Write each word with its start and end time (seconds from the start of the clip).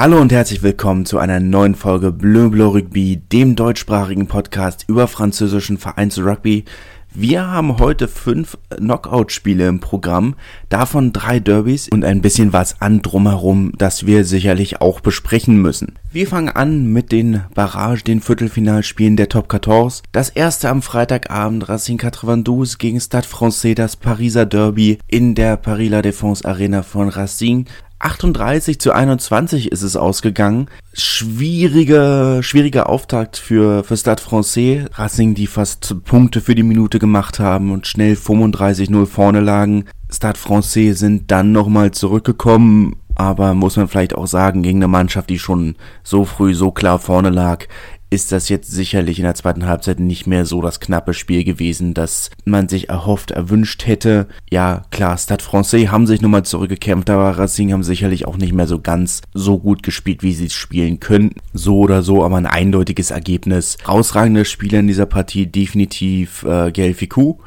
Hallo 0.00 0.18
und 0.18 0.32
herzlich 0.32 0.62
willkommen 0.62 1.04
zu 1.04 1.18
einer 1.18 1.40
neuen 1.40 1.74
Folge 1.74 2.10
Bleu 2.10 2.48
Bleu 2.48 2.68
Rugby, 2.68 3.18
dem 3.18 3.54
deutschsprachigen 3.54 4.28
Podcast 4.28 4.86
über 4.88 5.06
französischen 5.06 5.76
Vereins 5.76 6.18
Rugby. 6.18 6.64
Wir 7.12 7.46
haben 7.48 7.78
heute 7.78 8.08
fünf 8.08 8.56
Knockout-Spiele 8.74 9.68
im 9.68 9.80
Programm, 9.80 10.36
davon 10.70 11.12
drei 11.12 11.38
Derbys 11.38 11.90
und 11.90 12.06
ein 12.06 12.22
bisschen 12.22 12.54
was 12.54 12.80
an 12.80 13.02
drumherum, 13.02 13.72
das 13.76 14.06
wir 14.06 14.24
sicherlich 14.24 14.80
auch 14.80 15.00
besprechen 15.00 15.60
müssen. 15.60 15.98
Wir 16.10 16.26
fangen 16.26 16.48
an 16.48 16.90
mit 16.90 17.12
den 17.12 17.42
Barrage, 17.54 18.02
den 18.02 18.22
Viertelfinalspielen 18.22 19.18
der 19.18 19.28
Top 19.28 19.52
14. 19.52 20.02
Das 20.12 20.30
erste 20.30 20.70
am 20.70 20.80
Freitagabend 20.80 21.68
Racing 21.68 22.00
92 22.00 22.78
gegen 22.78 23.00
Stade 23.00 23.28
Francais, 23.28 23.74
das 23.74 23.96
Pariser 23.96 24.46
Derby 24.46 24.98
in 25.08 25.34
der 25.34 25.58
Paris 25.58 25.90
La 25.90 26.00
Défense 26.00 26.46
Arena 26.46 26.82
von 26.82 27.10
Racing. 27.10 27.66
38 28.00 28.80
zu 28.80 28.92
21 28.92 29.70
ist 29.70 29.82
es 29.82 29.94
ausgegangen. 29.94 30.68
Schwierige, 30.94 32.40
schwieriger 32.42 32.88
Auftakt 32.88 33.36
für, 33.36 33.84
für 33.84 33.96
Stade 33.96 34.22
Francais. 34.22 34.86
Racing, 34.94 35.34
die 35.34 35.46
fast 35.46 36.02
Punkte 36.04 36.40
für 36.40 36.54
die 36.54 36.62
Minute 36.62 36.98
gemacht 36.98 37.38
haben 37.38 37.70
und 37.70 37.86
schnell 37.86 38.14
35-0 38.14 39.06
vorne 39.06 39.40
lagen. 39.40 39.84
Stade 40.10 40.38
Francais 40.38 40.94
sind 40.94 41.30
dann 41.30 41.52
nochmal 41.52 41.90
zurückgekommen, 41.90 42.96
aber 43.16 43.52
muss 43.52 43.76
man 43.76 43.86
vielleicht 43.86 44.14
auch 44.14 44.26
sagen, 44.26 44.62
gegen 44.62 44.78
eine 44.78 44.88
Mannschaft, 44.88 45.28
die 45.28 45.38
schon 45.38 45.76
so 46.02 46.24
früh 46.24 46.54
so 46.54 46.70
klar 46.70 46.98
vorne 46.98 47.30
lag, 47.30 47.66
ist 48.10 48.32
das 48.32 48.48
jetzt 48.48 48.70
sicherlich 48.70 49.18
in 49.18 49.24
der 49.24 49.36
zweiten 49.36 49.66
Halbzeit 49.66 50.00
nicht 50.00 50.26
mehr 50.26 50.44
so 50.44 50.60
das 50.60 50.80
knappe 50.80 51.14
Spiel 51.14 51.44
gewesen, 51.44 51.94
das 51.94 52.30
man 52.44 52.68
sich 52.68 52.88
erhofft, 52.88 53.30
erwünscht 53.30 53.86
hätte. 53.86 54.26
Ja, 54.50 54.82
klar, 54.90 55.16
Stade 55.16 55.42
Francais 55.42 55.88
haben 55.88 56.08
sich 56.08 56.20
nochmal 56.20 56.44
zurückgekämpft, 56.44 57.08
aber 57.08 57.38
Racing 57.38 57.72
haben 57.72 57.84
sicherlich 57.84 58.26
auch 58.26 58.36
nicht 58.36 58.52
mehr 58.52 58.66
so 58.66 58.80
ganz 58.80 59.22
so 59.32 59.58
gut 59.58 59.84
gespielt, 59.84 60.22
wie 60.22 60.32
sie 60.32 60.46
es 60.46 60.52
spielen 60.52 60.98
könnten. 60.98 61.40
So 61.52 61.78
oder 61.78 62.02
so, 62.02 62.24
aber 62.24 62.36
ein 62.36 62.46
eindeutiges 62.46 63.12
Ergebnis. 63.12 63.78
Rausragender 63.86 64.44
Spieler 64.44 64.80
in 64.80 64.88
dieser 64.88 65.06
Partie 65.06 65.46
definitiv 65.46 66.42
äh, 66.42 66.72
Gael 66.72 66.94
Ficou 66.94 67.38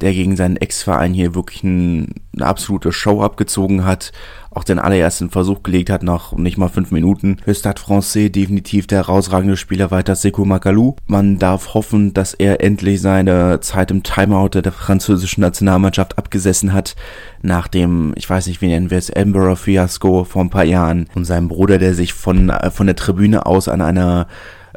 der 0.00 0.12
gegen 0.12 0.36
seinen 0.36 0.56
Ex-Verein 0.56 1.14
hier 1.14 1.34
wirklich 1.34 1.62
ein, 1.62 2.14
eine 2.34 2.46
absolute 2.46 2.92
Show 2.92 3.22
abgezogen 3.22 3.84
hat, 3.84 4.12
auch 4.50 4.64
den 4.64 4.78
allerersten 4.78 5.30
Versuch 5.30 5.62
gelegt 5.62 5.90
hat 5.90 6.02
nach 6.02 6.32
nicht 6.32 6.58
mal 6.58 6.68
fünf 6.68 6.90
Minuten. 6.90 7.38
Für 7.44 7.54
Stade 7.54 7.80
Francais 7.80 8.30
definitiv 8.30 8.86
der 8.86 8.98
herausragende 8.98 9.56
Spieler 9.56 9.90
weiter 9.90 10.14
Sekou 10.14 10.44
Makalou. 10.44 10.96
Man 11.06 11.38
darf 11.38 11.74
hoffen, 11.74 12.14
dass 12.14 12.34
er 12.34 12.62
endlich 12.62 13.00
seine 13.00 13.60
Zeit 13.60 13.90
im 13.90 14.02
Timeout 14.02 14.60
der 14.60 14.72
französischen 14.72 15.42
Nationalmannschaft 15.42 16.18
abgesessen 16.18 16.72
hat, 16.72 16.96
nach 17.42 17.68
dem, 17.68 18.12
ich 18.16 18.28
weiß 18.28 18.46
nicht, 18.46 18.60
wie 18.60 18.68
nennen 18.68 18.90
wir 18.90 18.98
es, 18.98 19.10
Edinburgh 19.10 19.56
Fiasco 19.56 20.24
vor 20.24 20.42
ein 20.42 20.50
paar 20.50 20.64
Jahren 20.64 21.08
und 21.14 21.24
seinem 21.24 21.48
Bruder, 21.48 21.78
der 21.78 21.94
sich 21.94 22.12
von, 22.14 22.50
äh, 22.50 22.70
von 22.70 22.86
der 22.86 22.96
Tribüne 22.96 23.46
aus 23.46 23.68
an 23.68 23.80
einer 23.80 24.26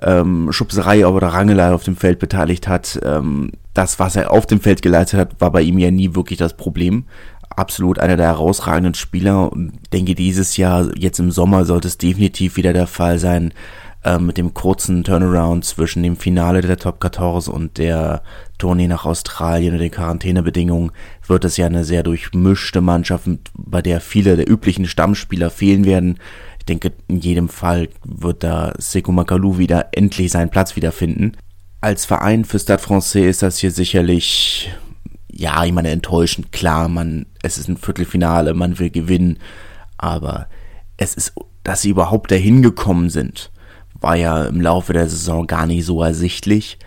ähm, 0.02 0.52
Schubserei 0.52 1.06
oder 1.06 1.28
Rangelei 1.28 1.72
auf 1.72 1.84
dem 1.84 1.96
Feld 1.96 2.20
beteiligt 2.20 2.68
hat. 2.68 3.00
Ähm, 3.04 3.52
das, 3.74 4.00
was 4.00 4.16
er 4.16 4.32
auf 4.32 4.46
dem 4.46 4.60
Feld 4.60 4.82
geleistet 4.82 5.20
hat, 5.20 5.42
war 5.42 5.52
bei 5.52 5.62
ihm 5.62 5.80
ja 5.80 5.92
nie 5.92 6.16
wirklich 6.16 6.40
das 6.40 6.56
Problem. 6.56 7.06
Absolut 7.50 8.00
einer 8.00 8.18
der 8.18 8.28
herausragenden 8.28 8.94
Spieler 8.94 9.52
und 9.52 9.74
denke, 9.92 10.16
dieses 10.16 10.58
Jahr, 10.58 10.90
jetzt 10.96 11.20
im 11.20 11.32
Sommer, 11.32 11.66
sollte 11.66 11.88
es 11.88 11.98
definitiv 11.98 12.58
wieder 12.58 12.74
der 12.74 12.88
Fall 12.88 13.20
sein, 13.20 13.54
äh, 14.04 14.18
mit 14.18 14.38
dem 14.38 14.54
kurzen 14.54 15.04
Turnaround 15.04 15.66
zwischen 15.66 16.04
dem 16.04 16.16
Finale 16.16 16.62
der 16.62 16.78
Top 16.78 17.02
14 17.02 17.54
und 17.54 17.78
der 17.78 18.22
Tournee 18.58 18.88
nach 18.88 19.06
Australien 19.06 19.74
und 19.74 19.80
den 19.80 19.92
Quarantänebedingungen 19.92 20.92
wird 21.28 21.44
es 21.44 21.58
ja 21.58 21.66
eine 21.66 21.84
sehr 21.84 22.04
durchmischte 22.04 22.80
Mannschaft, 22.80 23.28
bei 23.54 23.82
der 23.82 24.00
viele 24.00 24.38
der 24.38 24.50
üblichen 24.50 24.86
Stammspieler 24.86 25.50
fehlen 25.50 25.84
werden 25.84 26.18
denke, 26.70 26.94
in 27.08 27.20
jedem 27.20 27.50
Fall 27.50 27.90
wird 28.04 28.44
da 28.44 28.74
Sekou 28.78 29.12
Makalou 29.12 29.58
wieder 29.58 29.90
endlich 29.92 30.32
seinen 30.32 30.50
Platz 30.50 30.76
wiederfinden. 30.76 31.34
Als 31.82 32.06
Verein 32.06 32.46
für 32.46 32.60
Stade 32.60 32.82
Francais 32.82 33.30
ist 33.30 33.42
das 33.42 33.58
hier 33.58 33.72
sicherlich, 33.72 34.72
ja, 35.32 35.64
ich 35.66 35.72
meine, 35.72 35.90
enttäuschend. 35.90 36.52
Klar, 36.52 36.88
man, 36.88 37.26
es 37.42 37.58
ist 37.58 37.68
ein 37.68 37.78
Viertelfinale, 37.78 38.54
man 38.54 38.80
will 38.80 38.90
gewinnen, 38.90 39.40
aber 39.98 40.48
es 40.98 41.16
ist, 41.16 41.34
dass 41.64 41.82
sie 41.82 41.90
überhaupt 41.90 42.32
dahin 42.32 42.62
gekommen 42.62 43.10
sind, 43.10 43.52
war 44.00 44.16
ja 44.16 44.46
im 44.46 44.62
Laufe 44.62 44.94
der 44.94 45.10
Saison 45.10 45.48
gar 45.48 45.66
nicht 45.66 45.86
so 45.86 46.04
ersichtlich, 46.04 46.78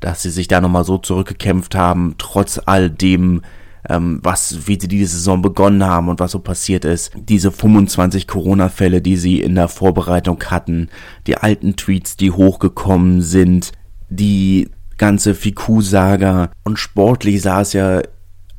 dass 0.00 0.22
sie 0.22 0.30
sich 0.30 0.48
da 0.48 0.60
nochmal 0.60 0.84
so 0.84 0.98
zurückgekämpft 0.98 1.74
haben, 1.74 2.14
trotz 2.18 2.60
all 2.64 2.90
dem, 2.90 3.42
ähm, 3.88 4.20
was, 4.22 4.66
wie 4.66 4.78
sie 4.80 4.88
diese 4.88 5.16
Saison 5.16 5.42
begonnen 5.42 5.84
haben 5.84 6.08
und 6.08 6.20
was 6.20 6.32
so 6.32 6.38
passiert 6.38 6.84
ist. 6.84 7.12
Diese 7.16 7.50
25 7.50 8.26
Corona-Fälle, 8.26 9.00
die 9.00 9.16
sie 9.16 9.40
in 9.40 9.54
der 9.54 9.68
Vorbereitung 9.68 10.42
hatten, 10.44 10.88
die 11.26 11.36
alten 11.36 11.76
Tweets, 11.76 12.16
die 12.16 12.30
hochgekommen 12.30 13.22
sind, 13.22 13.72
die 14.08 14.68
ganze 14.98 15.34
Fiku-Saga 15.34 16.50
und 16.64 16.78
sportlich 16.78 17.40
sah 17.40 17.62
es 17.62 17.72
ja 17.72 18.02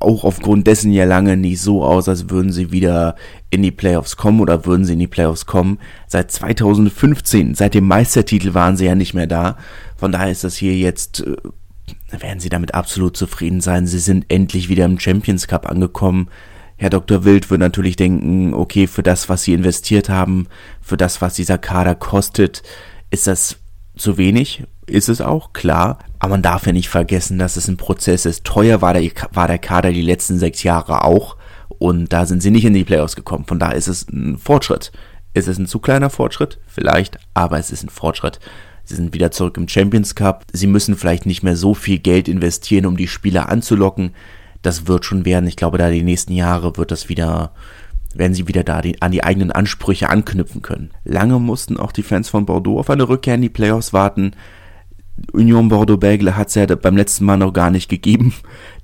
auch 0.02 0.24
aufgrund 0.24 0.68
dessen 0.68 0.92
ja 0.92 1.06
lange 1.06 1.38
nicht 1.38 1.62
so 1.62 1.84
aus, 1.84 2.09
als 2.09 2.30
würden 2.30 2.52
sie 2.52 2.72
wieder 2.72 3.16
in 3.50 3.62
die 3.62 3.72
Playoffs 3.72 4.18
kommen 4.18 4.40
oder 4.40 4.66
würden 4.66 4.86
sie 4.86 4.94
in 4.94 5.00
die 5.00 5.08
Playoffs 5.08 5.46
kommen. 5.46 5.78
Seit 6.08 6.32
2015, 6.32 7.53
seit 7.56 7.74
dem 7.74 7.88
Meistertitel 7.88 8.53
waren 8.53 8.78
sie 8.78 8.86
ja 8.86 8.96
nicht 8.96 9.14
mehr 9.14 9.28
da. 9.28 9.58
Von 9.96 10.12
daher 10.12 10.32
ist 10.32 10.44
das 10.44 10.56
hier 10.56 10.76
jetzt 10.76 11.22
äh, 11.22 11.36
werden 12.20 12.40
Sie 12.40 12.50
damit 12.50 12.74
absolut 12.74 13.16
zufrieden 13.16 13.62
sein. 13.62 13.88
Sie 13.88 14.00
sind 14.00 14.26
endlich 14.30 14.70
wieder 14.70 14.86
im 14.86 15.00
Champions 15.00 15.48
Cup 15.48 15.70
angekommen. 15.70 16.30
Herr 16.78 16.90
Dr. 16.90 17.26
Wild 17.26 17.50
wird 17.50 17.60
natürlich 17.60 17.96
denken, 17.96 18.54
okay, 18.54 18.88
für 18.88 19.04
das, 19.04 19.30
was 19.30 19.44
Sie 19.44 19.54
investiert 19.54 20.10
haben, 20.10 20.48
für 20.82 20.98
das, 20.98 21.22
was 21.22 21.36
dieser 21.36 21.58
Kader 21.58 21.96
kostet, 21.96 22.64
ist 23.12 23.28
das 23.28 23.58
zu 23.96 24.18
wenig. 24.18 24.64
Ist 24.88 25.08
es 25.08 25.22
auch, 25.22 25.54
klar. 25.54 26.00
Aber 26.20 26.32
man 26.32 26.42
darf 26.42 26.66
ja 26.66 26.74
nicht 26.74 26.90
vergessen, 26.90 27.38
dass 27.40 27.56
es 27.56 27.68
ein 27.68 27.78
Prozess 27.78 28.26
ist. 28.26 28.44
Teuer 28.44 28.82
war 28.82 28.94
der, 28.94 29.10
war 29.32 29.48
der 29.48 29.60
Kader 29.60 29.92
die 29.92 30.02
letzten 30.02 30.40
sechs 30.40 30.64
Jahre 30.64 31.04
auch. 31.04 31.38
Und 31.70 32.12
da 32.14 32.26
sind 32.26 32.42
sie 32.42 32.52
nicht 32.52 32.66
in 32.66 32.74
die 32.74 32.84
Playoffs 32.84 33.16
gekommen. 33.16 33.46
Von 33.46 33.60
daher 33.60 33.76
ist 33.76 33.88
es 33.88 34.08
ein 34.10 34.38
Fortschritt. 34.38 34.92
Ist 35.34 35.48
es 35.48 35.58
ein 35.58 35.68
zu 35.68 35.80
kleiner 35.80 36.10
Fortschritt? 36.10 36.60
Vielleicht, 36.68 37.18
aber 37.34 37.58
es 37.58 37.72
ist 37.72 37.84
ein 37.84 37.90
Fortschritt. 37.90 38.40
Sie 38.84 38.96
sind 38.96 39.14
wieder 39.14 39.31
zurück 39.31 39.58
im 39.58 39.68
Champions 39.68 40.16
Cup. 40.16 40.46
Sie 40.52 40.68
müssen 40.68 40.96
vielleicht 40.96 41.25
nicht 41.25 41.44
mehr 41.44 41.56
so 41.56 41.74
viel 41.74 42.00
Geld 42.00 42.28
investieren, 42.28 42.86
um 42.86 42.97
die 42.97 43.08
Spieler 43.08 43.50
anzulocken. 43.50 44.12
Das 44.62 44.88
wird 44.88 45.06
schon 45.06 45.25
werden. 45.25 45.47
Ich 45.47 45.56
glaube, 45.56 45.78
da 45.78 45.90
die 45.90 46.03
nächsten 46.03 46.34
Jahre 46.34 46.78
wird 46.78 46.91
das 46.91 47.09
wieder, 47.09 47.52
werden 48.14 48.34
sie 48.34 48.47
wieder 48.47 48.64
da 48.64 48.81
die, 48.81 49.02
an 49.02 49.12
die 49.12 49.24
eigenen 49.24 49.52
Ansprüche 49.52 50.09
anknüpfen 50.09 50.62
können. 50.62 50.91
Lange 51.03 51.40
mussten 51.40 51.78
auch 51.78 51.91
die 51.91 52.03
Fans 52.03 52.30
von 52.30 52.46
Bordeaux 52.46 52.80
auf 52.80 52.90
eine 52.90 53.08
Rückkehr 53.08 53.36
in 53.36 53.41
die 53.41 53.50
Playoffs 53.50 53.94
warten. 53.94 54.31
Union 55.34 55.70
Bordeaux-Bègles 55.70 56.36
hat 56.36 56.47
es 56.47 56.56
ja 56.56 56.66
beim 56.66 56.97
letzten 56.97 57.25
Mal 57.25 57.38
noch 57.38 57.53
gar 57.53 57.70
nicht 57.70 57.90
gegeben. 57.90 58.34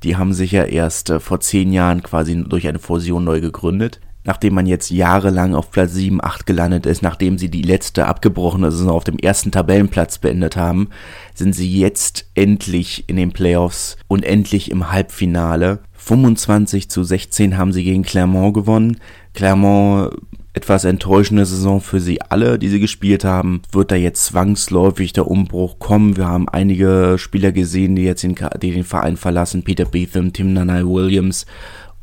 Die 0.03 0.17
haben 0.17 0.33
sich 0.33 0.51
ja 0.51 0.63
erst 0.63 1.09
äh, 1.09 1.19
vor 1.19 1.39
zehn 1.39 1.73
Jahren 1.73 2.03
quasi 2.03 2.43
durch 2.47 2.67
eine 2.67 2.79
Fusion 2.79 3.23
neu 3.23 3.41
gegründet 3.41 3.99
nachdem 4.27 4.53
man 4.53 4.67
jetzt 4.67 4.91
jahrelang 4.91 5.55
auf 5.55 5.71
Platz 5.71 5.93
7, 5.93 6.23
8 6.23 6.45
gelandet 6.45 6.85
ist, 6.85 7.01
nachdem 7.01 7.37
sie 7.37 7.49
die 7.49 7.61
letzte 7.61 8.05
abgebrochene 8.05 8.71
Saison 8.71 8.91
auf 8.91 9.05
dem 9.05 9.17
ersten 9.17 9.51
Tabellenplatz 9.51 10.19
beendet 10.19 10.57
haben, 10.57 10.89
sind 11.33 11.53
sie 11.53 11.79
jetzt 11.79 12.29
endlich 12.35 13.05
in 13.07 13.15
den 13.15 13.31
Playoffs 13.31 13.97
und 14.07 14.23
endlich 14.23 14.69
im 14.69 14.91
Halbfinale. 14.91 15.79
25 15.93 16.89
zu 16.89 17.03
16 17.03 17.57
haben 17.57 17.71
sie 17.71 17.83
gegen 17.83 18.03
Clermont 18.03 18.53
gewonnen. 18.53 18.99
Clermont 19.33 20.13
etwas 20.53 20.85
enttäuschende 20.85 21.45
Saison 21.45 21.79
für 21.79 21.99
sie 21.99 22.21
alle, 22.21 22.57
die 22.57 22.69
sie 22.69 22.79
gespielt 22.79 23.23
haben. 23.23 23.61
Wird 23.71 23.91
da 23.91 23.95
jetzt 23.95 24.25
zwangsläufig 24.25 25.13
der 25.13 25.27
Umbruch 25.27 25.79
kommen? 25.79 26.17
Wir 26.17 26.27
haben 26.27 26.49
einige 26.49 27.15
Spieler 27.17 27.51
gesehen, 27.51 27.95
die 27.95 28.03
jetzt 28.03 28.23
den, 28.23 28.35
die 28.61 28.71
den 28.71 28.83
Verein 28.83 29.17
verlassen. 29.17 29.63
Peter 29.63 29.85
Beetham, 29.85 30.33
Tim 30.33 30.53
Nanai 30.53 30.83
Williams 30.83 31.45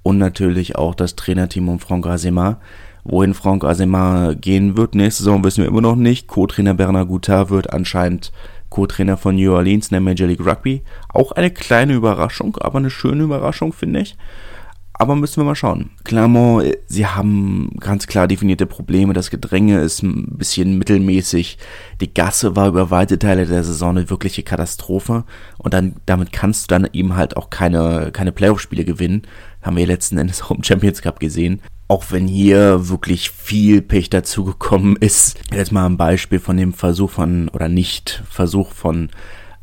und 0.04 0.18
natürlich 0.18 0.76
auch 0.76 0.94
das 0.94 1.16
Trainerteam 1.16 1.68
um 1.68 1.80
Franck 1.80 2.06
Azema. 2.06 2.60
Wohin 3.02 3.34
Franck 3.34 3.64
Azema 3.64 4.34
gehen 4.34 4.76
wird, 4.76 4.94
nächste 4.94 5.24
Saison 5.24 5.42
wissen 5.42 5.62
wir 5.62 5.68
immer 5.68 5.80
noch 5.80 5.96
nicht. 5.96 6.28
Co-Trainer 6.28 6.74
Bernard 6.74 7.08
Goutard 7.08 7.50
wird 7.50 7.72
anscheinend 7.72 8.30
Co-Trainer 8.68 9.16
von 9.16 9.34
New 9.34 9.52
Orleans 9.52 9.88
in 9.88 9.94
der 9.94 10.00
Major 10.00 10.28
League 10.28 10.44
Rugby. 10.44 10.82
Auch 11.08 11.32
eine 11.32 11.50
kleine 11.50 11.94
Überraschung, 11.94 12.56
aber 12.58 12.78
eine 12.78 12.90
schöne 12.90 13.24
Überraschung, 13.24 13.72
finde 13.72 14.00
ich. 14.00 14.16
Aber 14.96 15.16
müssen 15.16 15.38
wir 15.38 15.44
mal 15.44 15.56
schauen. 15.56 15.90
Clermont, 16.04 16.72
sie 16.86 17.06
haben 17.06 17.76
ganz 17.80 18.06
klar 18.06 18.28
definierte 18.28 18.64
Probleme. 18.64 19.12
Das 19.12 19.28
Gedränge 19.28 19.80
ist 19.80 20.04
ein 20.04 20.38
bisschen 20.38 20.78
mittelmäßig. 20.78 21.58
Die 22.00 22.14
Gasse 22.14 22.54
war 22.54 22.68
über 22.68 22.90
weite 22.92 23.18
Teile 23.18 23.44
der 23.44 23.64
Saison 23.64 23.96
eine 23.96 24.08
wirkliche 24.08 24.44
Katastrophe. 24.44 25.24
Und 25.58 25.74
dann, 25.74 25.96
damit 26.06 26.32
kannst 26.32 26.70
du 26.70 26.74
dann 26.74 26.88
eben 26.92 27.16
halt 27.16 27.36
auch 27.36 27.50
keine, 27.50 28.12
keine 28.12 28.30
Playoff-Spiele 28.30 28.84
gewinnen. 28.84 29.22
Haben 29.62 29.76
wir 29.76 29.86
letzten 29.86 30.16
Endes 30.16 30.42
auch 30.42 30.52
im 30.52 30.62
Champions 30.62 31.02
Cup 31.02 31.18
gesehen. 31.18 31.60
Auch 31.88 32.04
wenn 32.10 32.28
hier 32.28 32.88
wirklich 32.88 33.30
viel 33.30 33.82
Pech 33.82 34.10
dazugekommen 34.10 34.94
ist. 34.96 35.36
Jetzt 35.52 35.72
mal 35.72 35.86
ein 35.86 35.96
Beispiel 35.96 36.38
von 36.38 36.56
dem 36.56 36.72
Versuch 36.72 37.10
von, 37.10 37.48
oder 37.48 37.68
nicht 37.68 38.22
Versuch 38.30 38.70
von 38.70 39.10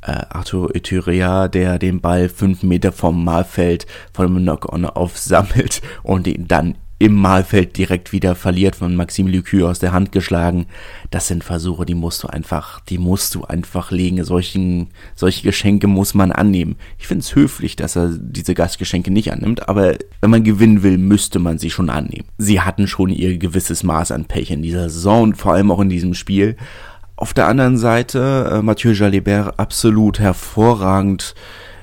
äh, 0.01 0.24
Arthur 0.30 0.75
Etyrea, 0.75 1.48
der 1.48 1.80
den 1.80 2.01
Ball 2.01 2.30
fünf 2.30 2.63
Meter 2.63 2.92
vom 2.92 3.24
Mahlfeld 3.24 3.86
von 4.13 4.27
einem 4.27 4.38
Knock-on 4.38 4.86
aufsammelt 4.86 5.81
und 6.03 6.27
ihn 6.27 6.48
dann 6.48 6.75
im 7.01 7.15
Mahlfeld 7.15 7.77
direkt 7.77 8.12
wieder 8.12 8.36
verliert, 8.36 8.75
von 8.75 8.95
Maxime 8.95 9.31
Lucu 9.31 9.65
aus 9.65 9.80
der 9.80 9.92
Hand 9.92 10.12
geschlagen. 10.12 10.68
Das 11.09 11.27
sind 11.27 11.44
Versuche, 11.44 11.83
die 11.83 11.95
musst 11.95 12.21
du 12.21 12.27
einfach, 12.27 12.80
die 12.81 13.00
musst 13.00 13.33
du 13.33 13.44
einfach 13.44 13.89
legen. 13.89 14.24
Solchen, 14.24 14.89
solche 15.15 15.42
Geschenke 15.42 15.88
muss 15.88 16.13
man 16.13 16.31
annehmen. 16.31 16.75
Ich 17.00 17.07
finde 17.07 17.24
es 17.24 17.33
höflich, 17.33 17.75
dass 17.75 17.95
er 17.95 18.12
diese 18.15 18.54
Gastgeschenke 18.54 19.09
nicht 19.09 19.33
annimmt, 19.33 19.68
aber 19.68 19.95
wenn 20.21 20.30
man 20.30 20.44
gewinnen 20.44 20.83
will, 20.83 21.00
müsste 21.00 21.39
man 21.39 21.57
sie 21.57 21.71
schon 21.71 21.89
annehmen. 21.89 22.27
Sie 22.38 22.62
hatten 22.62 22.88
schon 22.88 23.09
ihr 23.09 23.39
gewisses 23.39 23.81
Maß 23.81 24.12
an 24.12 24.25
Pech 24.25 24.51
in 24.51 24.62
dieser 24.62 24.88
Saison 24.88 25.24
und 25.24 25.38
vor 25.38 25.54
allem 25.54 25.71
auch 25.71 25.80
in 25.80 25.89
diesem 25.89 26.13
Spiel. 26.13 26.56
Auf 27.21 27.35
der 27.35 27.47
anderen 27.47 27.77
Seite, 27.77 28.50
äh, 28.51 28.62
Mathieu 28.63 28.94
Jalibert 28.94 29.59
absolut 29.59 30.18
hervorragend 30.18 31.35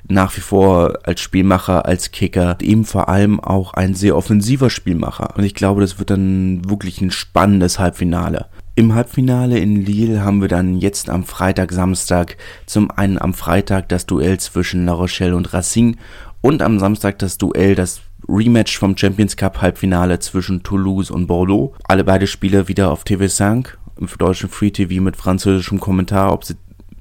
nach 0.09 0.37
wie 0.37 0.41
vor 0.41 0.99
als 1.05 1.21
Spielmacher, 1.21 1.87
als 1.87 2.11
Kicker, 2.11 2.59
eben 2.61 2.85
vor 2.85 3.09
allem 3.09 3.39
auch 3.39 3.73
ein 3.75 3.95
sehr 3.95 4.17
offensiver 4.17 4.69
Spielmacher. 4.69 5.37
Und 5.37 5.45
ich 5.45 5.55
glaube, 5.55 5.81
das 5.81 6.01
wird 6.01 6.11
dann 6.11 6.69
wirklich 6.69 7.01
ein 7.01 7.13
spannendes 7.13 7.79
Halbfinale. 7.79 8.47
Im 8.75 8.97
Halbfinale 8.97 9.61
in 9.61 9.77
Lille 9.77 10.25
haben 10.25 10.41
wir 10.41 10.49
dann 10.49 10.77
jetzt 10.77 11.09
am 11.09 11.23
Freitag, 11.23 11.71
Samstag 11.71 12.37
zum 12.67 12.91
einen 12.91 13.17
am 13.17 13.33
Freitag 13.33 13.89
das 13.91 14.07
Duell 14.07 14.41
zwischen 14.41 14.87
La 14.87 14.93
Rochelle 14.93 15.37
und 15.37 15.53
Racing 15.53 15.99
und 16.41 16.63
am 16.63 16.81
Samstag 16.81 17.21
das 17.21 17.39
Duell, 17.39 17.77
das 17.77 18.01
Rematch 18.29 18.77
vom 18.77 18.97
Champions 18.97 19.37
Cup 19.37 19.63
Halbfinale 19.63 20.19
zwischen 20.19 20.65
Toulouse 20.65 21.13
und 21.13 21.29
Bordeaux. 21.29 21.77
Alle 21.85 22.03
beide 22.03 22.27
Spiele 22.27 22.67
wieder 22.67 22.91
auf 22.91 23.05
TV5 23.05 23.69
im 23.99 24.09
deutschen 24.19 24.49
Free 24.49 24.71
TV 24.71 25.03
mit 25.03 25.17
französischem 25.17 25.81
Kommentar. 25.81 26.33
Ob 26.33 26.45
sie 26.45 26.57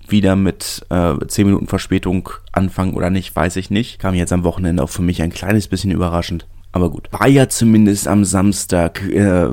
wieder 0.08 0.36
mit 0.36 0.86
äh, 0.90 1.14
10 1.26 1.48
Minuten 1.48 1.68
Verspätung 1.68 2.30
anfangen 2.52 2.94
oder 2.94 3.10
nicht, 3.10 3.36
weiß 3.36 3.56
ich 3.58 3.70
nicht. 3.70 4.00
Kam 4.00 4.16
jetzt 4.16 4.34
am 4.34 4.44
Wochenende 4.44 4.84
auch 4.84 4.90
für 4.90 5.02
mich 5.02 5.22
ein 5.22 5.32
kleines 5.32 5.68
bisschen 5.68 5.92
überraschend. 5.92 6.48
Aber 6.72 6.90
gut. 6.90 7.10
War 7.12 7.28
ja 7.28 7.50
zumindest 7.50 8.08
am 8.08 8.24
Samstag 8.26 9.02
äh, 9.10 9.48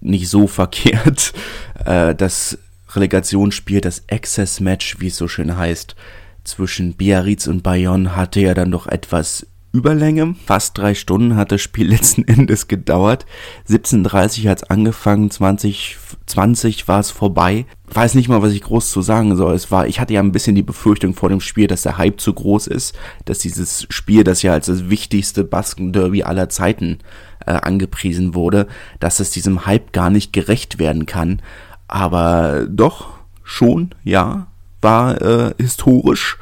nicht 0.00 0.28
so 0.28 0.46
verkehrt. 0.46 1.32
Äh, 1.84 2.14
das 2.14 2.58
Relegationsspiel, 2.94 3.82
das 3.82 4.04
Access-Match, 4.10 4.98
wie 4.98 5.08
es 5.08 5.16
so 5.18 5.28
schön 5.28 5.56
heißt, 5.56 5.94
zwischen 6.42 6.94
Biarritz 6.94 7.46
und 7.46 7.62
Bayonne 7.62 8.16
hatte 8.16 8.40
ja 8.40 8.54
dann 8.54 8.70
doch 8.70 8.86
etwas 8.86 9.46
Überlänge. 9.76 10.34
Fast 10.46 10.78
drei 10.78 10.94
Stunden 10.94 11.36
hat 11.36 11.52
das 11.52 11.60
Spiel 11.60 11.88
letzten 11.90 12.26
Endes 12.26 12.66
gedauert. 12.66 13.26
17.30 13.68 14.48
hat 14.48 14.62
es 14.62 14.70
angefangen, 14.70 15.30
2020 15.30 16.88
war 16.88 17.00
es 17.00 17.10
vorbei. 17.10 17.66
Weiß 17.92 18.14
nicht 18.14 18.28
mal, 18.28 18.42
was 18.42 18.52
ich 18.52 18.62
groß 18.62 18.90
zu 18.90 19.02
sagen 19.02 19.36
soll. 19.36 19.54
Es 19.54 19.70
war, 19.70 19.86
ich 19.86 20.00
hatte 20.00 20.14
ja 20.14 20.20
ein 20.20 20.32
bisschen 20.32 20.56
die 20.56 20.62
Befürchtung 20.62 21.14
vor 21.14 21.28
dem 21.28 21.40
Spiel, 21.40 21.66
dass 21.66 21.82
der 21.82 21.98
Hype 21.98 22.20
zu 22.20 22.32
groß 22.32 22.66
ist, 22.66 22.96
dass 23.26 23.38
dieses 23.38 23.86
Spiel, 23.90 24.24
das 24.24 24.42
ja 24.42 24.52
als 24.52 24.66
das 24.66 24.88
wichtigste 24.88 25.44
Basken-Derby 25.44 26.22
aller 26.22 26.48
Zeiten 26.48 26.98
äh, 27.44 27.52
angepriesen 27.52 28.34
wurde, 28.34 28.66
dass 28.98 29.20
es 29.20 29.30
diesem 29.30 29.66
Hype 29.66 29.92
gar 29.92 30.10
nicht 30.10 30.32
gerecht 30.32 30.78
werden 30.78 31.06
kann. 31.06 31.42
Aber 31.86 32.66
doch, 32.68 33.10
schon, 33.44 33.94
ja, 34.02 34.48
war 34.80 35.20
äh, 35.20 35.54
historisch 35.58 36.38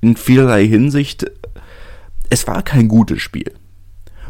in 0.00 0.16
vielerlei 0.16 0.66
Hinsicht 0.66 1.26
es 2.30 2.46
war 2.46 2.62
kein 2.62 2.88
gutes 2.88 3.20
Spiel. 3.20 3.52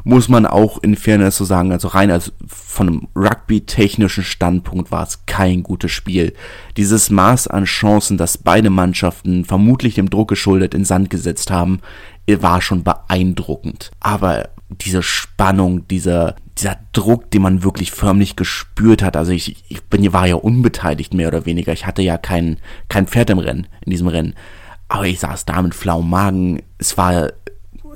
Muss 0.05 0.29
man 0.29 0.47
auch 0.47 0.81
in 0.85 0.95
Fairness 0.95 1.37
so 1.37 1.45
sagen, 1.45 1.73
also 1.73 1.89
rein 1.89 2.13
als 2.13 2.33
von 2.47 2.87
einem 2.87 3.09
Rugby-technischen 3.17 4.23
Standpunkt 4.23 4.93
war 4.93 5.03
es 5.03 5.27
kein 5.27 5.65
gutes 5.65 5.91
Spiel. 5.91 6.33
Dieses 6.77 7.11
Maß 7.11 7.49
an 7.49 7.65
Chancen, 7.65 8.17
das 8.17 8.39
beide 8.39 8.71
Mannschaften 8.71 9.45
vermutlich 9.45 9.97
dem 9.97 10.09
Druck 10.09 10.29
geschuldet 10.29 10.75
in 10.75 10.85
Sand 10.85 11.11
gesetzt 11.11 11.51
haben, 11.51 11.81
war 12.29 12.63
schon 12.63 12.85
beeindruckend. 12.85 13.91
Aber 13.99 14.51
diese 14.69 15.03
Spannung, 15.03 15.87
dieser, 15.89 16.37
dieser 16.59 16.79
Druck, 16.93 17.31
den 17.31 17.43
man 17.43 17.63
wirklich 17.63 17.93
förmlich 17.93 18.37
gespürt 18.37 19.03
hat. 19.03 19.17
Also 19.17 19.33
ich, 19.33 19.65
ich 19.69 19.83
bin, 19.85 20.13
war 20.13 20.27
ja 20.27 20.35
unbeteiligt 20.37 21.15
mehr 21.15 21.29
oder 21.29 21.47
weniger. 21.47 21.73
Ich 21.73 21.87
hatte 21.87 22.03
ja 22.03 22.19
kein, 22.19 22.59
kein 22.89 23.07
Pferd 23.07 23.31
im 23.31 23.39
Rennen, 23.39 23.67
in 23.85 23.91
diesem 23.91 24.09
Rennen. 24.09 24.35
Aber 24.89 25.07
ich 25.07 25.21
saß 25.21 25.45
da 25.45 25.61
mit 25.63 25.75
flauem 25.75 26.09
Magen. 26.09 26.63
Es 26.79 26.97
war 26.97 27.33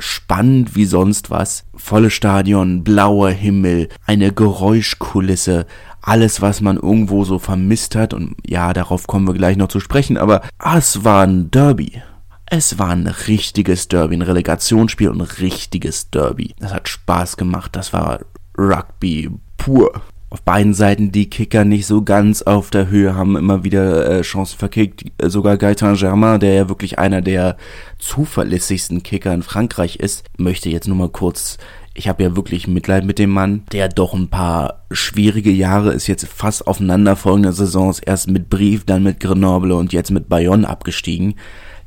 spannend 0.00 0.74
wie 0.74 0.84
sonst 0.84 1.30
was. 1.30 1.64
Volle 1.74 2.10
Stadion, 2.10 2.82
blauer 2.82 3.30
Himmel, 3.30 3.88
eine 4.06 4.32
Geräuschkulisse, 4.32 5.66
alles, 6.02 6.40
was 6.40 6.60
man 6.60 6.76
irgendwo 6.76 7.24
so 7.24 7.38
vermisst 7.38 7.94
hat. 7.94 8.14
Und 8.14 8.34
ja, 8.46 8.72
darauf 8.72 9.06
kommen 9.06 9.26
wir 9.26 9.34
gleich 9.34 9.56
noch 9.56 9.68
zu 9.68 9.80
sprechen, 9.80 10.16
aber 10.16 10.42
ah, 10.58 10.78
es 10.78 11.04
war 11.04 11.22
ein 11.24 11.50
Derby. 11.50 12.02
Es 12.46 12.78
war 12.78 12.88
ein 12.88 13.06
richtiges 13.06 13.86
Derby, 13.86 14.16
ein 14.16 14.22
Relegationsspiel 14.22 15.10
und 15.10 15.20
ein 15.20 15.28
richtiges 15.40 16.10
Derby. 16.10 16.54
Das 16.58 16.74
hat 16.74 16.88
Spaß 16.88 17.36
gemacht, 17.36 17.76
das 17.76 17.92
war 17.92 18.20
Rugby 18.58 19.30
pur 19.56 20.02
auf 20.30 20.42
beiden 20.42 20.74
Seiten 20.74 21.10
die 21.10 21.28
Kicker 21.28 21.64
nicht 21.64 21.86
so 21.86 22.02
ganz 22.02 22.42
auf 22.42 22.70
der 22.70 22.88
Höhe, 22.88 23.16
haben 23.16 23.36
immer 23.36 23.64
wieder 23.64 24.08
äh, 24.08 24.22
Chancen 24.22 24.58
verkickt. 24.58 25.04
Sogar 25.20 25.56
Gaetan 25.56 25.96
Germain, 25.96 26.38
der 26.38 26.54
ja 26.54 26.68
wirklich 26.68 26.98
einer 27.00 27.20
der 27.20 27.56
zuverlässigsten 27.98 29.02
Kicker 29.02 29.34
in 29.34 29.42
Frankreich 29.42 29.96
ist, 29.96 30.24
möchte 30.38 30.70
jetzt 30.70 30.86
nur 30.86 30.96
mal 30.96 31.08
kurz 31.08 31.58
ich 31.92 32.08
habe 32.08 32.22
ja 32.22 32.36
wirklich 32.36 32.68
Mitleid 32.68 33.04
mit 33.04 33.18
dem 33.18 33.30
Mann, 33.30 33.64
der 33.72 33.88
doch 33.88 34.14
ein 34.14 34.28
paar 34.28 34.84
schwierige 34.90 35.50
Jahre 35.50 35.92
ist 35.92 36.06
jetzt 36.06 36.26
fast 36.26 36.66
aufeinanderfolgende 36.66 37.52
Saisons 37.52 37.98
erst 37.98 38.30
mit 38.30 38.48
Brief, 38.48 38.84
dann 38.86 39.02
mit 39.02 39.20
Grenoble 39.20 39.74
und 39.74 39.92
jetzt 39.92 40.10
mit 40.10 40.28
Bayonne 40.28 40.68
abgestiegen 40.68 41.34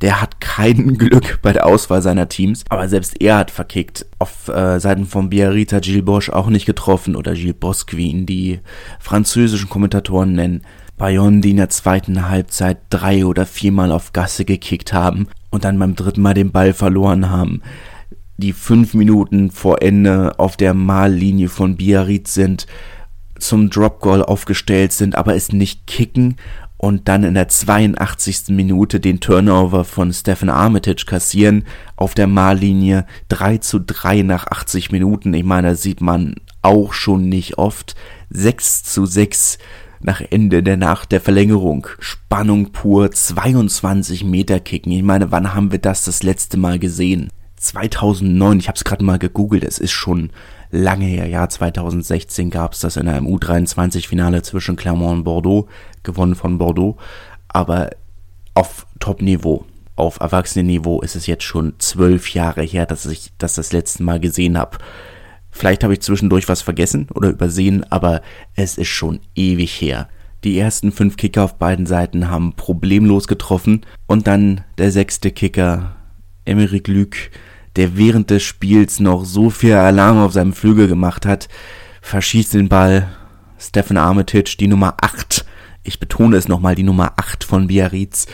der 0.01 0.21
hat 0.21 0.41
kein 0.41 0.97
Glück 0.97 1.39
bei 1.41 1.53
der 1.53 1.65
Auswahl 1.65 2.01
seiner 2.01 2.29
Teams, 2.29 2.63
aber 2.69 2.87
selbst 2.89 3.21
er 3.21 3.37
hat 3.37 3.51
verkickt. 3.51 4.05
Auf 4.19 4.47
äh, 4.47 4.79
Seiten 4.79 5.05
von 5.05 5.29
Biarritz 5.29 5.73
hat 5.73 5.83
Gilles 5.83 6.05
Bosch 6.05 6.29
auch 6.29 6.47
nicht 6.47 6.65
getroffen 6.65 7.15
oder 7.15 7.33
Gilles 7.33 7.55
Bosque, 7.59 7.97
wie 7.97 8.09
ihn 8.09 8.25
die 8.25 8.59
französischen 8.99 9.69
Kommentatoren 9.69 10.33
nennen. 10.33 10.61
Bayonne, 10.97 11.41
die 11.41 11.51
in 11.51 11.57
der 11.57 11.69
zweiten 11.69 12.29
Halbzeit 12.29 12.77
drei 12.89 13.25
oder 13.25 13.45
viermal 13.45 13.91
auf 13.91 14.13
Gasse 14.13 14.45
gekickt 14.45 14.93
haben 14.93 15.27
und 15.49 15.63
dann 15.63 15.79
beim 15.79 15.95
dritten 15.95 16.21
Mal 16.21 16.35
den 16.35 16.51
Ball 16.51 16.73
verloren 16.73 17.29
haben 17.29 17.61
die 18.37 18.53
fünf 18.53 18.93
Minuten 18.93 19.51
vor 19.51 19.81
Ende 19.81 20.37
auf 20.39 20.57
der 20.57 20.73
Mahllinie 20.73 21.49
von 21.49 21.77
Biarritz 21.77 22.33
sind, 22.33 22.67
zum 23.37 23.69
Drop 23.69 23.99
Goal 23.99 24.23
aufgestellt 24.23 24.93
sind, 24.93 25.15
aber 25.15 25.35
es 25.35 25.51
nicht 25.51 25.85
kicken 25.87 26.37
und 26.83 27.07
dann 27.07 27.23
in 27.23 27.33
der 27.33 27.47
82. 27.47 28.49
Minute 28.49 28.99
den 28.99 29.21
Turnover 29.21 29.85
von 29.85 30.11
Stephen 30.11 30.49
Armitage 30.49 31.05
kassieren 31.05 31.63
auf 31.95 32.13
der 32.13 32.27
Mahllinie 32.27 33.05
3 33.29 33.59
zu 33.59 33.79
3 33.79 34.23
nach 34.23 34.47
80 34.47 34.91
Minuten. 34.91 35.33
Ich 35.33 35.45
meine, 35.45 35.69
das 35.69 35.81
sieht 35.81 36.01
man 36.01 36.35
auch 36.61 36.91
schon 36.91 37.29
nicht 37.29 37.57
oft. 37.57 37.95
6 38.31 38.83
zu 38.83 39.05
6 39.05 39.59
nach 40.01 40.19
Ende 40.29 40.61
der 40.61 40.75
Nacht 40.75 41.13
der 41.13 41.21
Verlängerung. 41.21 41.87
Spannung 41.99 42.73
pur, 42.73 43.09
22 43.11 44.25
Meter 44.25 44.59
Kicken. 44.59 44.91
Ich 44.91 45.03
meine, 45.03 45.31
wann 45.31 45.53
haben 45.53 45.71
wir 45.71 45.79
das 45.79 46.03
das 46.03 46.21
letzte 46.21 46.57
Mal 46.57 46.79
gesehen? 46.79 47.29
2009, 47.55 48.59
ich 48.59 48.67
habe 48.67 48.75
es 48.75 48.83
gerade 48.83 49.05
mal 49.05 49.19
gegoogelt, 49.19 49.63
es 49.63 49.79
ist 49.79 49.93
schon 49.93 50.31
lange 50.69 51.05
her, 51.05 51.27
Jahr 51.27 51.47
2016 51.49 52.49
gab 52.49 52.73
es 52.73 52.79
das 52.79 52.97
in 52.97 53.07
einem 53.07 53.27
U23-Finale 53.27 54.41
zwischen 54.41 54.75
Clermont 54.75 55.19
und 55.19 55.23
Bordeaux, 55.23 55.67
gewonnen 56.03 56.35
von 56.35 56.57
Bordeaux, 56.57 56.97
aber 57.47 57.91
auf 58.53 58.85
Top-Niveau, 58.99 59.65
auf 59.95 60.19
Erwachsenenniveau 60.19 61.01
ist 61.01 61.15
es 61.15 61.27
jetzt 61.27 61.43
schon 61.43 61.73
zwölf 61.77 62.33
Jahre 62.33 62.63
her, 62.63 62.85
dass 62.85 63.05
ich 63.05 63.31
das 63.37 63.55
das 63.55 63.73
letzte 63.73 64.03
Mal 64.03 64.19
gesehen 64.19 64.57
habe. 64.57 64.77
Vielleicht 65.51 65.83
habe 65.83 65.93
ich 65.93 66.01
zwischendurch 66.01 66.49
was 66.49 66.63
vergessen 66.63 67.07
oder 67.13 67.29
übersehen, 67.29 67.85
aber 67.91 68.21
es 68.55 68.77
ist 68.77 68.87
schon 68.87 69.19
ewig 69.35 69.79
her. 69.81 70.09
Die 70.43 70.57
ersten 70.57 70.91
fünf 70.91 71.15
Kicker 71.15 71.43
auf 71.43 71.57
beiden 71.57 71.85
Seiten 71.85 72.29
haben 72.29 72.53
problemlos 72.53 73.27
getroffen 73.27 73.85
und 74.07 74.27
dann 74.27 74.61
der 74.77 74.91
sechste 74.91 75.31
Kicker, 75.31 75.95
Emeric 76.43 76.87
Luc, 76.87 77.15
der 77.75 77.95
während 77.95 78.29
des 78.29 78.43
Spiels 78.43 78.99
noch 78.99 79.25
so 79.25 79.49
viel 79.49 79.73
Alarm 79.73 80.17
auf 80.17 80.33
seinem 80.33 80.53
Flügel 80.53 80.87
gemacht 80.87 81.25
hat, 81.25 81.47
verschießt 82.01 82.55
den 82.55 82.67
Ball. 82.67 83.09
Stephen 83.59 83.97
Armitage, 83.97 84.57
die 84.59 84.67
Nummer 84.67 84.95
8, 84.99 85.45
ich 85.83 85.99
betone 85.99 86.37
es 86.37 86.47
nochmal, 86.47 86.75
die 86.75 86.83
Nummer 86.83 87.13
8 87.17 87.43
von 87.43 87.67
Biarritz, 87.67 88.27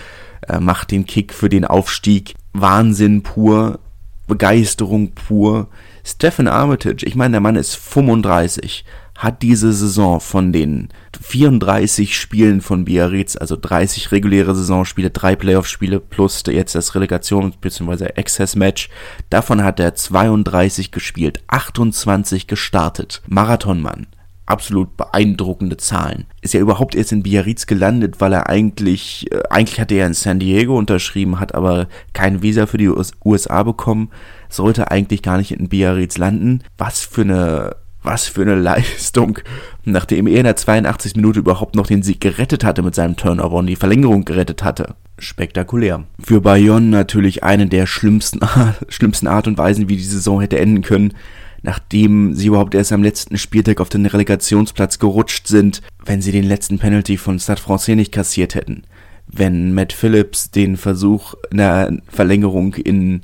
äh, 0.48 0.60
macht 0.60 0.91
den 0.91 1.06
Kick 1.06 1.34
für 1.34 1.50
den 1.50 1.65
Aufstieg. 1.65 2.36
Wahnsinn 2.53 3.24
pur, 3.24 3.79
Begeisterung 4.27 5.12
pur. 5.12 5.68
Stephen 6.03 6.48
Armitage, 6.48 7.06
ich 7.06 7.15
meine, 7.15 7.34
der 7.34 7.41
Mann 7.41 7.56
ist 7.56 7.75
35, 7.75 8.86
hat 9.18 9.41
diese 9.41 9.74
Saison 9.74 10.22
von 10.22 10.53
den 10.53 10.89
34 11.22 12.18
Spielen 12.18 12.62
von 12.62 12.86
Biarritz, 12.86 13.36
also 13.36 13.58
30 13.60 14.12
reguläre 14.12 14.56
Saisonspiele, 14.56 15.10
drei 15.10 15.36
Playoff-Spiele 15.36 16.00
plus 16.00 16.44
jetzt 16.48 16.74
das 16.74 16.96
Relegation 16.96 17.53
bzw. 17.60 18.13
Access-Match, 18.15 18.89
davon 19.29 19.63
hat 19.63 19.79
er 19.79 19.94
32 19.94 20.91
gespielt, 20.91 21.44
28 21.48 22.48
gestartet. 22.48 23.22
Marathonmann 23.27 24.08
absolut 24.50 24.98
beeindruckende 24.98 25.77
Zahlen. 25.77 26.25
Ist 26.41 26.53
ja 26.53 26.60
überhaupt 26.60 26.96
erst 26.96 27.12
in 27.12 27.24
Biarritz 27.24 27.68
gelandet, 27.68 28.20
weil 28.20 28.34
er 28.34 28.50
eigentlich, 28.50 29.32
äh, 29.32 29.41
eigentlich 29.50 29.79
hatte 29.79 29.96
er 29.96 30.08
in 30.08 30.13
San 30.13 30.39
Diego 30.39 30.77
unterschrieben, 30.77 31.39
hat 31.39 31.56
aber 31.56 31.88
kein 32.13 32.41
Visa 32.41 32.65
für 32.65 32.77
die 32.77 32.91
USA 33.24 33.63
bekommen, 33.63 34.10
sollte 34.50 34.91
eigentlich 34.91 35.22
gar 35.22 35.38
nicht 35.38 35.51
in 35.51 35.70
Biarritz 35.70 36.18
landen. 36.18 36.63
Was 36.77 37.01
für 37.01 37.22
eine 37.22 37.75
was 38.01 38.27
für 38.27 38.44
eine 38.44 38.56
Leistung. 38.62 39.39
Nachdem 39.84 40.27
er 40.27 40.38
in 40.38 40.44
der 40.46 40.56
82. 40.56 41.15
Minute 41.18 41.39
überhaupt 41.39 41.75
noch 41.75 41.88
den 41.88 42.01
Sieg 42.01 42.22
gerettet 42.22 42.63
hatte 42.63 42.82
mit 42.82 42.96
seinem 42.96 43.18
Turnover 43.18 43.58
und 43.58 43.68
die 43.68 43.75
Verlängerung 43.75 44.24
gerettet 44.24 44.63
hatte. 44.63 44.96
Spektakulär. 45.18 46.06
Für 46.18 46.39
Bayonne 46.39 46.88
natürlich 46.88 47.44
eine 47.44 47.68
der 47.68 47.86
schlimmsten, 47.88 48.39
schlimmsten 48.88 49.27
Art 49.27 49.48
und 49.48 49.58
Weisen, 49.58 49.89
wie 49.89 49.98
die 49.98 50.03
Saison 50.03 50.39
hätte 50.39 50.60
enden 50.60 50.82
können 50.82 51.13
nachdem 51.62 52.34
sie 52.34 52.48
überhaupt 52.48 52.75
erst 52.75 52.92
am 52.92 53.04
letzten 53.04 53.38
Spieltag 53.38 53.82
auf 53.82 53.89
den 53.89 54.06
Relegationsplatz 54.06 55.00
gerutscht 55.00 55.48
sind, 55.48 55.82
wenn 56.06 56.22
sie 56.22 56.32
den 56.32 56.46
letzten 56.46 56.80
Penalty 56.80 57.18
von 57.18 57.39
Stade 57.39 57.62
Francais 57.62 57.96
nicht 57.96 58.12
kassiert 58.12 58.56
hätten. 58.56 58.84
Wenn 59.28 59.74
Matt 59.74 59.94
Phillips 59.94 60.51
den 60.51 60.78
Versuch 60.78 61.36
einer 61.51 61.92
Verlängerung 62.08 62.74
in 62.75 63.22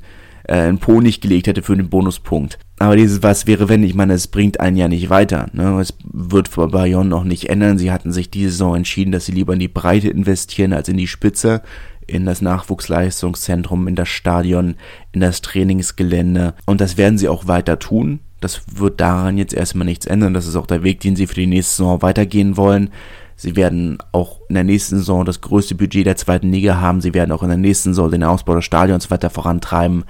äh, 0.48 0.68
in 0.68 0.78
Po 0.78 1.00
nicht 1.00 1.20
gelegt 1.20 1.46
hätte 1.46 1.62
für 1.62 1.76
den 1.76 1.88
Bonuspunkt. 1.88 2.58
Aber 2.78 2.96
dieses 2.96 3.22
Was 3.22 3.46
wäre 3.46 3.68
wenn, 3.68 3.82
ich 3.82 3.94
meine, 3.94 4.14
es 4.14 4.28
bringt 4.28 4.60
einen 4.60 4.76
ja 4.76 4.88
nicht 4.88 5.10
weiter. 5.10 5.48
Ne? 5.52 5.80
Es 5.80 5.94
wird 6.04 6.48
für 6.48 6.68
Bayonne 6.68 7.08
noch 7.08 7.24
nicht 7.24 7.48
ändern. 7.48 7.78
Sie 7.78 7.90
hatten 7.90 8.12
sich 8.12 8.30
diese 8.30 8.50
Saison 8.50 8.76
entschieden, 8.76 9.12
dass 9.12 9.26
sie 9.26 9.32
lieber 9.32 9.54
in 9.54 9.58
die 9.58 9.68
Breite 9.68 10.08
investieren 10.08 10.72
als 10.72 10.88
in 10.88 10.96
die 10.96 11.08
Spitze 11.08 11.62
in 12.06 12.24
das 12.24 12.40
Nachwuchsleistungszentrum, 12.40 13.88
in 13.88 13.96
das 13.96 14.08
Stadion, 14.08 14.76
in 15.12 15.20
das 15.20 15.42
Trainingsgelände. 15.42 16.54
Und 16.64 16.80
das 16.80 16.96
werden 16.96 17.18
sie 17.18 17.28
auch 17.28 17.48
weiter 17.48 17.78
tun. 17.78 18.20
Das 18.40 18.62
wird 18.74 19.00
daran 19.00 19.38
jetzt 19.38 19.54
erstmal 19.54 19.86
nichts 19.86 20.06
ändern. 20.06 20.34
Das 20.34 20.46
ist 20.46 20.56
auch 20.56 20.66
der 20.66 20.82
Weg, 20.82 21.00
den 21.00 21.16
sie 21.16 21.26
für 21.26 21.34
die 21.34 21.46
nächste 21.46 21.76
Saison 21.76 22.02
weitergehen 22.02 22.56
wollen. 22.56 22.90
Sie 23.36 23.54
werden 23.54 23.98
auch 24.12 24.40
in 24.48 24.54
der 24.54 24.64
nächsten 24.64 24.96
Saison 24.96 25.24
das 25.24 25.42
größte 25.42 25.74
Budget 25.74 26.06
der 26.06 26.16
zweiten 26.16 26.50
Liga 26.50 26.80
haben. 26.80 27.02
Sie 27.02 27.12
werden 27.12 27.32
auch 27.32 27.42
in 27.42 27.50
der 27.50 27.58
nächsten 27.58 27.90
Saison 27.90 28.10
den 28.10 28.24
Ausbau 28.24 28.54
des 28.54 28.64
Stadions 28.64 29.10
weiter 29.10 29.28
vorantreiben. 29.30 30.04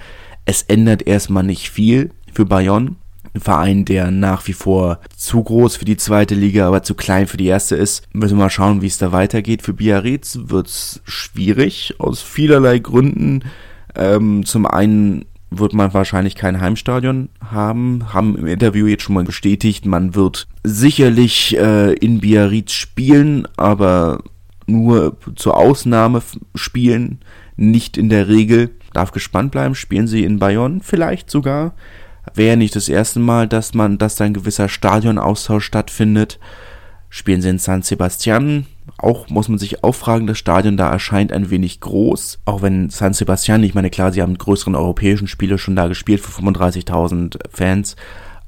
Es 0.44 0.62
ändert 0.62 1.06
erstmal 1.06 1.42
nicht 1.42 1.68
viel 1.70 2.10
für 2.32 2.46
Bayonne. 2.46 2.94
Ein 3.34 3.40
Verein, 3.40 3.84
der 3.84 4.12
nach 4.12 4.46
wie 4.46 4.52
vor 4.52 5.00
zu 5.16 5.42
groß 5.42 5.76
für 5.76 5.84
die 5.84 5.96
zweite 5.96 6.34
Liga, 6.36 6.68
aber 6.68 6.84
zu 6.84 6.94
klein 6.94 7.26
für 7.26 7.36
die 7.36 7.46
erste 7.46 7.74
ist. 7.74 8.04
Müssen 8.12 8.38
wir 8.38 8.44
mal 8.44 8.50
schauen, 8.50 8.80
wie 8.80 8.86
es 8.86 8.98
da 8.98 9.12
weitergeht. 9.12 9.62
Für 9.62 9.74
Biarritz 9.74 10.38
wird 10.44 10.68
es 10.68 11.02
schwierig, 11.04 11.96
aus 11.98 12.22
vielerlei 12.22 12.78
Gründen. 12.78 13.42
Ähm, 13.96 14.46
zum 14.46 14.66
einen 14.66 15.26
wird 15.50 15.72
man 15.72 15.94
wahrscheinlich 15.94 16.34
kein 16.34 16.60
Heimstadion 16.60 17.28
haben, 17.40 18.12
haben 18.12 18.36
im 18.36 18.46
Interview 18.46 18.86
jetzt 18.86 19.04
schon 19.04 19.14
mal 19.14 19.24
bestätigt, 19.24 19.86
man 19.86 20.14
wird 20.14 20.48
sicherlich 20.64 21.56
äh, 21.56 21.92
in 21.94 22.20
Biarritz 22.20 22.72
spielen, 22.72 23.46
aber 23.56 24.22
nur 24.66 25.16
zur 25.36 25.56
Ausnahme 25.56 26.22
spielen, 26.54 27.20
nicht 27.56 27.96
in 27.96 28.08
der 28.08 28.28
Regel. 28.28 28.70
Darf 28.92 29.12
gespannt 29.12 29.52
bleiben, 29.52 29.74
spielen 29.74 30.08
sie 30.08 30.24
in 30.24 30.38
Bayonne 30.38 30.80
vielleicht 30.82 31.30
sogar. 31.30 31.74
Wäre 32.34 32.56
nicht 32.56 32.74
das 32.74 32.88
erste 32.88 33.20
Mal, 33.20 33.46
dass 33.46 33.74
man, 33.74 33.98
dass 33.98 34.16
da 34.16 34.24
ein 34.24 34.34
gewisser 34.34 34.68
Stadionaustausch 34.68 35.64
stattfindet. 35.64 36.40
Spielen 37.08 37.40
sie 37.40 37.50
in 37.50 37.58
San 37.58 37.82
Sebastian, 37.82 38.66
auch 38.98 39.28
muss 39.28 39.48
man 39.48 39.58
sich 39.58 39.84
auch 39.84 39.94
fragen, 39.94 40.26
das 40.26 40.38
Stadion 40.38 40.76
da 40.76 40.90
erscheint 40.90 41.32
ein 41.32 41.50
wenig 41.50 41.80
groß. 41.80 42.40
Auch 42.44 42.62
wenn 42.62 42.90
San 42.90 43.12
Sebastian, 43.12 43.62
ich 43.62 43.74
meine, 43.74 43.90
klar, 43.90 44.12
sie 44.12 44.22
haben 44.22 44.38
größeren 44.38 44.74
europäischen 44.74 45.28
Spiele 45.28 45.58
schon 45.58 45.76
da 45.76 45.86
gespielt 45.88 46.20
für 46.20 46.42
35.000 46.42 47.38
Fans. 47.50 47.96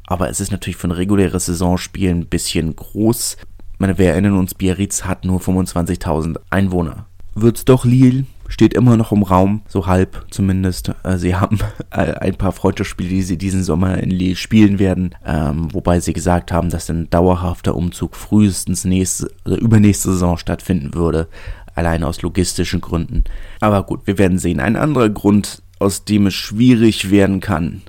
Aber 0.07 0.30
es 0.30 0.40
ist 0.40 0.50
natürlich 0.50 0.76
für 0.76 0.88
ein 0.88 0.92
reguläres 0.92 1.47
Saisonspiel 1.47 2.11
ein 2.11 2.26
bisschen 2.26 2.75
groß. 2.75 3.37
Ich 3.75 3.80
meine, 3.80 3.99
wir 3.99 4.11
erinnern 4.11 4.38
uns, 4.38 4.54
Biarritz 4.54 5.04
hat 5.04 5.25
nur 5.25 5.40
25.000 5.40 6.37
Einwohner. 6.50 7.07
Wird's 7.35 7.64
doch 7.64 7.85
Lille? 7.85 8.25
Steht 8.49 8.75
immer 8.75 8.97
noch 8.97 9.12
im 9.12 9.23
Raum, 9.23 9.62
so 9.69 9.87
halb 9.87 10.26
zumindest. 10.31 10.93
Äh, 11.05 11.19
sie 11.19 11.37
haben 11.37 11.59
ein 11.90 12.35
paar 12.35 12.52
Freundschaftsspiele, 12.52 13.09
die 13.09 13.23
sie 13.23 13.38
diesen 13.38 13.62
Sommer 13.62 13.99
in 13.99 14.11
Lille 14.11 14.37
spielen 14.37 14.78
werden, 14.78 15.14
ähm, 15.25 15.73
wobei 15.73 16.00
sie 16.00 16.12
gesagt 16.12 16.50
haben, 16.50 16.71
dass 16.71 16.90
ein 16.90 17.09
dauerhafter 17.11 17.76
Umzug 17.76 18.17
frühestens 18.17 18.85
nächste, 18.85 19.31
also 19.45 19.59
übernächste 19.59 20.11
Saison 20.11 20.37
stattfinden 20.38 20.95
würde, 20.95 21.28
allein 21.75 22.02
aus 22.02 22.23
logistischen 22.23 22.81
Gründen. 22.81 23.25
Aber 23.61 23.85
gut, 23.85 24.07
wir 24.07 24.19
werden 24.19 24.38
sehen. 24.38 24.61
Ein 24.61 24.76
anderer 24.76 25.11
Grund, 25.11 25.62
aus 25.78 26.05
dem 26.05 26.26
es 26.26 26.35
schwierig 26.35 27.11
werden 27.11 27.40
kann. 27.40 27.83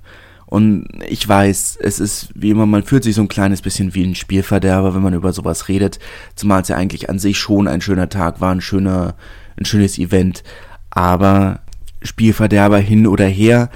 Und 0.45 0.87
ich 1.07 1.27
weiß, 1.27 1.77
es 1.79 1.99
ist 1.99 2.29
wie 2.33 2.49
immer, 2.49 2.65
man 2.65 2.83
fühlt 2.83 3.03
sich 3.03 3.13
so 3.13 3.21
ein 3.21 3.27
kleines 3.27 3.61
bisschen 3.61 3.93
wie 3.93 4.03
ein 4.03 4.15
Spielverderber, 4.15 4.95
wenn 4.95 5.03
man 5.03 5.13
über 5.13 5.31
sowas 5.31 5.67
redet, 5.67 5.99
zumal 6.35 6.63
es 6.63 6.69
ja 6.69 6.75
eigentlich 6.75 7.07
an 7.07 7.19
sich 7.19 7.37
schon 7.37 7.67
ein 7.67 7.81
schöner 7.81 8.09
Tag 8.09 8.41
war, 8.41 8.51
ein 8.51 8.61
schöner, 8.61 9.13
ein 9.59 9.65
schönes 9.65 9.97
Event. 9.97 10.43
Aber 10.89 11.59
Spielverderber 12.01 12.79
hin 12.79 13.05
oder 13.05 13.25
her, 13.25 13.69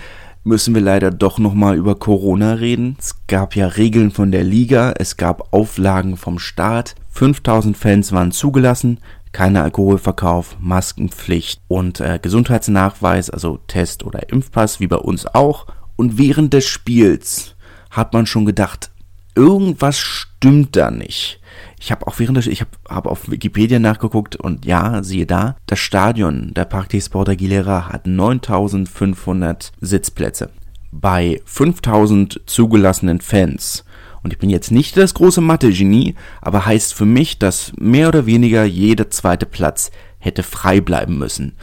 müssen 0.43 0.75
wir 0.75 0.81
leider 0.81 1.11
doch 1.11 1.39
nochmal 1.39 1.77
über 1.77 1.95
Corona 1.95 2.53
reden. 2.53 2.97
Es 2.99 3.15
gab 3.27 3.55
ja 3.55 3.67
Regeln 3.67 4.11
von 4.11 4.31
der 4.31 4.43
Liga, 4.43 4.93
es 4.97 5.17
gab 5.17 5.53
Auflagen 5.53 6.17
vom 6.17 6.39
Staat. 6.39 6.95
5000 7.11 7.77
Fans 7.77 8.11
waren 8.11 8.31
zugelassen, 8.31 8.99
keiner 9.31 9.63
Alkoholverkauf, 9.63 10.57
Maskenpflicht 10.59 11.61
und 11.67 11.99
äh, 11.99 12.19
Gesundheitsnachweis, 12.21 13.29
also 13.29 13.59
Test 13.67 14.03
oder 14.03 14.29
Impfpass, 14.29 14.79
wie 14.79 14.87
bei 14.87 14.97
uns 14.97 15.25
auch. 15.25 15.67
Und 15.95 16.17
während 16.17 16.53
des 16.53 16.65
Spiels 16.65 17.55
hat 17.89 18.13
man 18.13 18.25
schon 18.25 18.45
gedacht, 18.45 18.91
irgendwas 19.35 19.97
stimmt 19.97 20.75
da 20.75 20.91
nicht. 20.91 21.39
Ich 21.79 21.91
habe 21.91 22.07
auch 22.07 22.19
während 22.19 22.37
des, 22.37 22.47
ich 22.47 22.61
habe 22.61 22.71
hab 22.87 23.07
auf 23.07 23.29
Wikipedia 23.29 23.79
nachgeguckt 23.79 24.35
und 24.35 24.65
ja, 24.65 25.03
siehe 25.03 25.25
da, 25.25 25.57
das 25.65 25.79
Stadion 25.79 26.53
der 26.53 26.65
Parc 26.65 26.89
des 26.89 27.07
Sports 27.07 27.31
Aguilera 27.31 27.89
hat 27.89 28.07
9500 28.07 29.71
Sitzplätze. 29.81 30.49
Bei 30.91 31.41
5000 31.45 32.41
zugelassenen 32.45 33.19
Fans. 33.19 33.83
Und 34.23 34.31
ich 34.31 34.39
bin 34.39 34.49
jetzt 34.49 34.71
nicht 34.71 34.95
das 34.95 35.13
große 35.13 35.41
Mathe-Genie, 35.41 36.15
aber 36.41 36.65
heißt 36.65 36.93
für 36.93 37.05
mich, 37.05 37.39
dass 37.39 37.73
mehr 37.77 38.07
oder 38.07 38.25
weniger 38.25 38.63
jeder 38.63 39.09
zweite 39.09 39.45
Platz 39.45 39.91
hätte 40.19 40.43
frei 40.43 40.79
bleiben 40.79 41.17
müssen. 41.17 41.57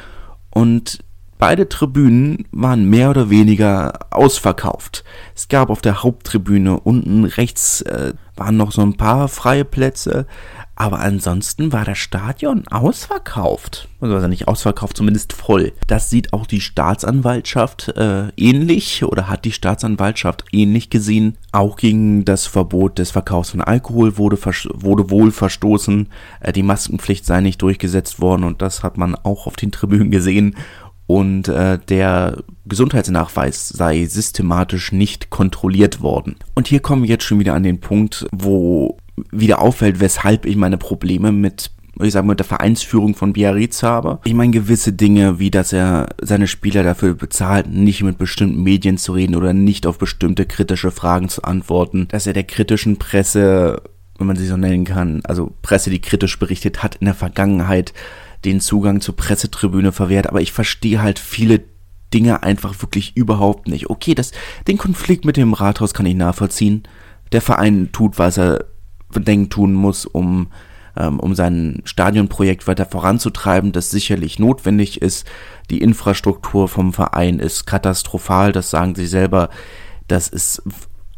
Und 0.50 0.98
Beide 1.40 1.70
Tribünen 1.70 2.44
waren 2.52 2.85
mehr 2.85 3.09
oder 3.09 3.30
weniger 3.30 3.99
ausverkauft. 4.11 5.04
Es 5.35 5.49
gab 5.49 5.70
auf 5.70 5.80
der 5.80 6.02
Haupttribüne 6.02 6.78
unten 6.78 7.25
rechts 7.25 7.80
äh, 7.80 8.12
waren 8.37 8.59
noch 8.59 8.73
so 8.73 8.82
ein 8.82 8.99
paar 8.99 9.26
freie 9.28 9.64
Plätze, 9.64 10.26
aber 10.76 11.00
ansonsten 11.00 11.73
war 11.73 11.87
das 11.87 11.97
Stadion 11.97 12.68
ausverkauft. 12.68 13.88
Also 14.00 14.28
nicht 14.28 14.49
ausverkauft, 14.49 14.99
zumindest 14.99 15.32
voll. 15.32 15.73
Das 15.87 16.11
sieht 16.11 16.35
auch 16.35 16.47
die 16.47 16.61
Staatsanwaltschaft 16.61 17.88
äh, 17.97 18.28
ähnlich 18.37 19.02
oder 19.04 19.28
hat 19.28 19.47
die 19.47 19.52
Staatsanwaltschaft 19.52 20.44
ähnlich 20.52 20.90
gesehen. 20.90 21.38
Auch 21.52 21.76
gegen 21.76 22.26
das 22.26 22.47
Verbot 22.47 22.99
des 22.99 23.11
Verkaufs 23.11 23.50
von 23.50 23.62
Alkohol 23.62 24.18
wurde, 24.18 24.38
wurde 24.75 25.11
wohl 25.11 25.30
verstoßen. 25.30 26.09
Äh, 26.40 26.52
die 26.52 26.62
Maskenpflicht 26.62 27.25
sei 27.25 27.40
nicht 27.40 27.62
durchgesetzt 27.62 28.20
worden 28.20 28.44
und 28.44 28.61
das 28.61 28.82
hat 28.82 28.99
man 28.99 29.14
auch 29.14 29.47
auf 29.47 29.56
den 29.56 29.73
Tribünen 29.73 30.11
gesehen 30.11 30.54
und 31.10 31.48
äh, 31.48 31.80
der 31.88 32.36
Gesundheitsnachweis 32.66 33.68
sei 33.68 34.06
systematisch 34.06 34.92
nicht 34.92 35.28
kontrolliert 35.28 36.02
worden. 36.02 36.36
Und 36.54 36.68
hier 36.68 36.78
kommen 36.78 37.02
wir 37.02 37.08
jetzt 37.08 37.24
schon 37.24 37.40
wieder 37.40 37.54
an 37.54 37.64
den 37.64 37.80
Punkt, 37.80 38.26
wo 38.30 38.96
wieder 39.32 39.60
auffällt, 39.60 39.98
weshalb 39.98 40.46
ich 40.46 40.54
meine 40.54 40.78
Probleme 40.78 41.32
mit 41.32 41.72
ich 42.00 42.12
sage 42.12 42.28
mit 42.28 42.38
der 42.38 42.46
Vereinsführung 42.46 43.14
von 43.14 43.32
Biarritz 43.32 43.82
habe. 43.82 44.20
Ich 44.24 44.32
meine 44.32 44.52
gewisse 44.52 44.92
Dinge, 44.92 45.38
wie 45.40 45.50
dass 45.50 45.72
er 45.72 46.10
seine 46.22 46.46
Spieler 46.46 46.82
dafür 46.84 47.14
bezahlt, 47.14 47.68
nicht 47.68 48.04
mit 48.04 48.16
bestimmten 48.16 48.62
Medien 48.62 48.96
zu 48.96 49.12
reden 49.12 49.34
oder 49.34 49.52
nicht 49.52 49.86
auf 49.86 49.98
bestimmte 49.98 50.46
kritische 50.46 50.92
Fragen 50.92 51.28
zu 51.28 51.42
antworten, 51.42 52.06
dass 52.08 52.26
er 52.26 52.32
der 52.32 52.44
kritischen 52.44 52.96
Presse, 52.96 53.82
wenn 54.16 54.28
man 54.28 54.36
sie 54.36 54.46
so 54.46 54.56
nennen 54.56 54.84
kann, 54.84 55.20
also 55.24 55.52
Presse, 55.60 55.90
die 55.90 56.00
kritisch 56.00 56.38
berichtet 56.38 56.82
hat 56.82 56.94
in 56.94 57.04
der 57.04 57.14
Vergangenheit, 57.14 57.92
den 58.44 58.61
Zugang 58.61 59.00
zur 59.00 59.16
Pressetribüne 59.16 59.92
verwehrt, 59.92 60.28
aber 60.28 60.40
ich 60.40 60.52
verstehe 60.52 61.02
halt 61.02 61.18
viele 61.18 61.62
Dinge 62.12 62.42
einfach 62.42 62.80
wirklich 62.82 63.16
überhaupt 63.16 63.68
nicht. 63.68 63.88
Okay, 63.88 64.14
das, 64.14 64.32
den 64.66 64.78
Konflikt 64.78 65.25
mit 65.25 65.37
dem 65.37 65.52
Rathaus 65.52 65.94
kann 65.94 66.06
ich 66.06 66.16
nachvollziehen. 66.16 66.82
Der 67.32 67.40
Verein 67.40 67.90
tut, 67.92 68.18
was 68.18 68.38
er 68.38 68.64
denkt 69.14 69.52
tun 69.52 69.73
muss, 69.75 70.06
um, 70.06 70.49
ähm, 70.97 71.20
um 71.20 71.35
sein 71.35 71.82
Stadionprojekt 71.85 72.66
weiter 72.66 72.87
voranzutreiben, 72.87 73.73
das 73.73 73.90
sicherlich 73.90 74.38
notwendig 74.38 75.02
ist. 75.02 75.26
Die 75.70 75.80
Infrastruktur 75.80 76.68
vom 76.68 76.92
Verein 76.92 77.38
ist 77.38 77.66
katastrophal, 77.66 78.52
das 78.52 78.70
sagen 78.70 78.94
sie 78.94 79.06
selber. 79.06 79.50
Das 80.09 80.28
ist 80.28 80.62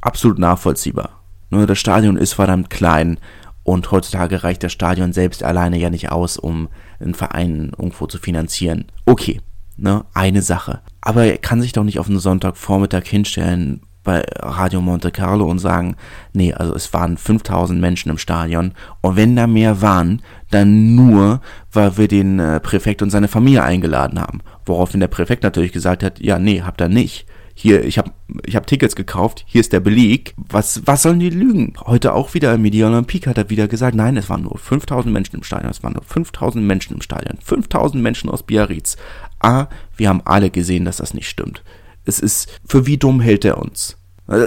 absolut 0.00 0.38
nachvollziehbar. 0.38 1.22
Nur 1.48 1.66
das 1.66 1.78
Stadion 1.78 2.16
ist 2.16 2.34
verdammt 2.34 2.70
klein 2.70 3.18
und 3.64 3.90
heutzutage 3.90 4.42
reicht 4.42 4.62
das 4.62 4.72
Stadion 4.72 5.12
selbst 5.12 5.42
alleine 5.42 5.78
ja 5.78 5.90
nicht 5.90 6.10
aus, 6.10 6.36
um 6.36 6.68
einen 7.00 7.14
Verein 7.14 7.72
irgendwo 7.76 8.06
zu 8.06 8.18
finanzieren. 8.18 8.86
Okay, 9.06 9.40
ne, 9.76 10.04
eine 10.14 10.42
Sache. 10.42 10.80
Aber 11.00 11.24
er 11.24 11.38
kann 11.38 11.60
sich 11.60 11.72
doch 11.72 11.84
nicht 11.84 11.98
auf 11.98 12.08
einen 12.08 12.18
Sonntagvormittag 12.18 13.04
hinstellen 13.04 13.82
bei 14.04 14.24
Radio 14.40 14.80
Monte 14.80 15.10
Carlo 15.10 15.46
und 15.46 15.60
sagen, 15.60 15.96
nee, 16.32 16.52
also 16.52 16.74
es 16.74 16.92
waren 16.92 17.16
5000 17.16 17.80
Menschen 17.80 18.10
im 18.10 18.18
Stadion 18.18 18.72
und 19.00 19.16
wenn 19.16 19.36
da 19.36 19.46
mehr 19.46 19.80
waren, 19.80 20.22
dann 20.50 20.96
nur, 20.96 21.40
weil 21.70 21.96
wir 21.96 22.08
den 22.08 22.40
äh, 22.40 22.58
Präfekt 22.60 23.02
und 23.02 23.10
seine 23.10 23.28
Familie 23.28 23.62
eingeladen 23.62 24.20
haben. 24.20 24.40
Woraufhin 24.66 25.00
der 25.00 25.08
Präfekt 25.08 25.44
natürlich 25.44 25.72
gesagt 25.72 26.02
hat, 26.02 26.18
ja, 26.18 26.38
nee, 26.38 26.62
habt 26.62 26.80
ihr 26.80 26.88
nicht. 26.88 27.26
Hier, 27.54 27.84
ich 27.84 27.98
habe 27.98 28.12
ich 28.44 28.56
hab 28.56 28.66
Tickets 28.66 28.96
gekauft, 28.96 29.44
hier 29.46 29.60
ist 29.60 29.72
der 29.72 29.80
Beleg. 29.80 30.34
Was, 30.36 30.82
was 30.86 31.02
sollen 31.02 31.20
die 31.20 31.30
lügen? 31.30 31.74
Heute 31.80 32.14
auch 32.14 32.34
wieder 32.34 32.54
im 32.54 32.62
Media 32.62 32.88
Olympique 32.88 33.28
hat 33.28 33.38
er 33.38 33.50
wieder 33.50 33.68
gesagt, 33.68 33.94
nein, 33.94 34.16
es 34.16 34.30
waren 34.30 34.42
nur 34.42 34.58
5000 34.58 35.12
Menschen 35.12 35.36
im 35.36 35.42
Stadion, 35.42 35.70
es 35.70 35.82
waren 35.82 35.92
nur 35.92 36.02
5000 36.02 36.64
Menschen 36.64 36.94
im 36.94 37.02
Stadion, 37.02 37.38
5000 37.42 38.02
Menschen 38.02 38.30
aus 38.30 38.42
Biarritz. 38.42 38.96
A, 39.38 39.66
wir 39.96 40.08
haben 40.08 40.22
alle 40.24 40.50
gesehen, 40.50 40.84
dass 40.84 40.96
das 40.96 41.14
nicht 41.14 41.28
stimmt. 41.28 41.62
Es 42.04 42.18
ist, 42.18 42.60
für 42.66 42.86
wie 42.86 42.98
dumm 42.98 43.20
hält 43.20 43.44
er 43.44 43.58
uns? 43.58 43.96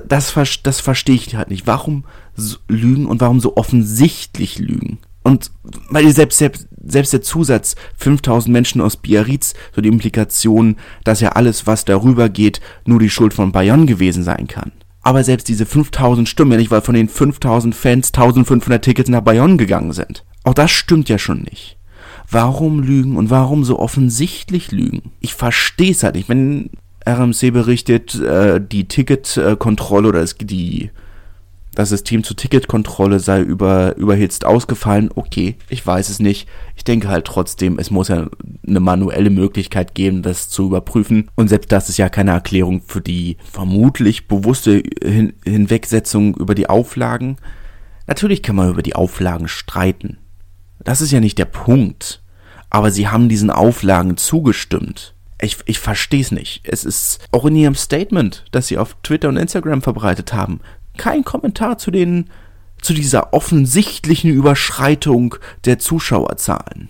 Das, 0.08 0.34
das 0.64 0.80
verstehe 0.80 1.16
ich 1.16 1.36
halt 1.36 1.50
nicht. 1.50 1.68
Warum 1.68 2.06
so 2.36 2.58
lügen 2.68 3.06
und 3.06 3.22
warum 3.22 3.40
so 3.40 3.56
offensichtlich 3.56 4.58
lügen? 4.58 5.00
Und 5.24 5.52
weil 5.90 6.10
selbst, 6.12 6.38
selbst, 6.38 6.68
selbst 6.86 7.14
der 7.14 7.22
Zusatz 7.22 7.76
5000 7.98 8.52
Menschen 8.52 8.82
aus 8.82 8.98
Biarritz, 8.98 9.54
so 9.76 9.82
die 9.82 9.90
Implikation, 9.90 10.78
dass 11.04 11.22
ja 11.22 11.30
alles, 11.30 11.68
was 11.68 11.86
darüber 11.86 12.30
geht, 12.30 12.62
nur 12.86 13.00
die 13.00 13.10
Schuld 13.10 13.34
von 13.34 13.52
Bayern 13.52 13.88
gewesen 13.88 14.24
sein 14.24 14.48
kann. 14.48 14.72
Aber 15.02 15.24
selbst 15.24 15.48
diese 15.48 15.66
5000 15.66 16.28
stimmen 16.28 16.54
ja 16.54 16.58
nicht, 16.58 16.72
weil 16.72 16.82
von 16.82 16.96
den 16.96 17.10
5000 17.10 17.76
Fans 17.76 18.08
1500 18.08 18.84
Tickets 18.84 19.10
nach 19.10 19.22
Bayonne 19.22 19.58
gegangen 19.58 19.94
sind. 19.94 20.26
Auch 20.44 20.56
das 20.56 20.72
stimmt 20.72 21.10
ja 21.10 21.20
schon 21.20 21.44
nicht. 21.44 21.78
Warum 22.30 22.82
lügen 22.82 23.18
und 23.18 23.30
warum 23.30 23.64
so 23.64 23.78
offensichtlich 23.80 24.72
lügen? 24.72 25.12
Ich 25.20 25.36
verstehe 25.36 25.92
es 25.92 26.02
halt 26.02 26.16
nicht. 26.16 26.28
Wenn 26.28 26.72
RMC 27.08 27.52
berichtet, 27.52 28.16
äh, 28.16 28.60
die 28.60 28.88
Ticketkontrolle 28.88 30.08
oder 30.08 30.22
es, 30.22 30.36
die 30.40 30.90
das 31.76 31.90
System 31.90 32.24
zur 32.24 32.38
Ticketkontrolle 32.38 33.20
sei 33.20 33.42
über, 33.42 33.96
überhitzt 33.98 34.46
ausgefallen. 34.46 35.10
Okay, 35.14 35.56
ich 35.70 35.86
weiß 35.86 36.10
es 36.10 36.20
nicht. 36.20 36.48
Ich 36.76 36.84
denke 36.84 37.10
halt 37.10 37.26
trotzdem, 37.26 37.78
es 37.78 37.92
muss 37.92 38.08
ja 38.08 38.28
eine 38.66 38.80
manuelle 38.80 39.30
Möglichkeit 39.30 39.94
geben, 39.94 40.22
das 40.22 40.50
zu 40.50 40.68
überprüfen. 40.68 41.30
Und 41.36 41.50
selbst 41.50 41.72
das 41.72 41.90
ist 41.90 41.98
ja 41.98 42.10
keine 42.10 42.32
Erklärung 42.32 42.82
für 42.86 43.02
die 43.02 43.38
vermutlich 43.52 44.28
bewusste 44.28 44.82
Hin 45.04 45.34
Hinwegsetzung 45.44 46.36
über 46.36 46.56
die 46.56 46.70
Auflagen. 46.70 47.38
Natürlich 48.08 48.42
kann 48.42 48.56
man 48.56 48.70
über 48.70 48.84
die 48.84 48.96
Auflagen 48.96 49.48
streiten. 49.48 50.18
Das 50.84 51.02
ist 51.02 51.12
ja 51.12 51.20
nicht 51.20 51.38
der 51.38 51.46
Punkt. 51.46 52.22
Aber 52.70 52.92
sie 52.92 53.08
haben 53.08 53.30
diesen 53.30 53.52
Auflagen 53.52 54.18
zugestimmt. 54.18 55.14
Ich, 55.42 55.58
ich 55.66 55.80
verstehe 55.80 56.22
es 56.22 56.32
nicht. 56.32 56.62
Es 56.64 56.86
ist 56.86 57.20
auch 57.32 57.46
in 57.46 57.56
ihrem 57.56 57.76
Statement, 57.76 58.46
das 58.52 58.68
sie 58.68 58.78
auf 58.78 58.96
Twitter 59.04 59.30
und 59.30 59.38
Instagram 59.38 59.82
verbreitet 59.82 60.34
haben, 60.34 60.62
kein 60.98 61.24
Kommentar 61.24 61.78
zu 61.78 61.92
den 61.92 62.30
zu 62.82 62.94
dieser 62.94 63.34
offensichtlichen 63.34 64.32
Überschreitung 64.32 65.36
der 65.66 65.80
Zuschauerzahlen 65.80 66.90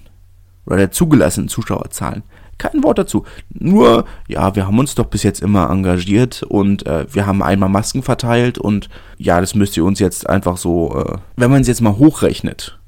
oder 0.66 0.78
der 0.78 0.92
zugelassenen 0.92 1.48
Zuschauerzahlen. 1.48 2.24
Kein 2.58 2.84
Wort 2.84 2.98
dazu. 2.98 3.26
Nur, 3.50 4.06
ja, 4.28 4.56
wir 4.56 4.68
haben 4.68 4.80
uns 4.80 4.96
doch 4.96 5.06
bis 5.06 5.24
jetzt 5.24 5.42
immer 5.42 5.70
engagiert 5.70 6.44
und 6.44 6.86
äh, 6.86 7.06
wir 7.14 7.26
haben 7.26 7.44
einmal 7.44 7.70
Masken 7.70 8.02
verteilt 8.02 8.58
und 8.58 8.90
ja, 9.18 9.42
das 9.42 9.56
müsst 9.56 9.76
ihr 9.78 9.84
uns 9.84 10.00
jetzt 10.00 10.30
einfach 10.30 10.58
so, 10.58 10.96
äh, 10.98 11.18
wenn 11.36 11.52
man 11.52 11.62
es 11.62 11.68
jetzt 11.68 11.82
mal 11.82 11.98
hochrechnet, 11.98 12.80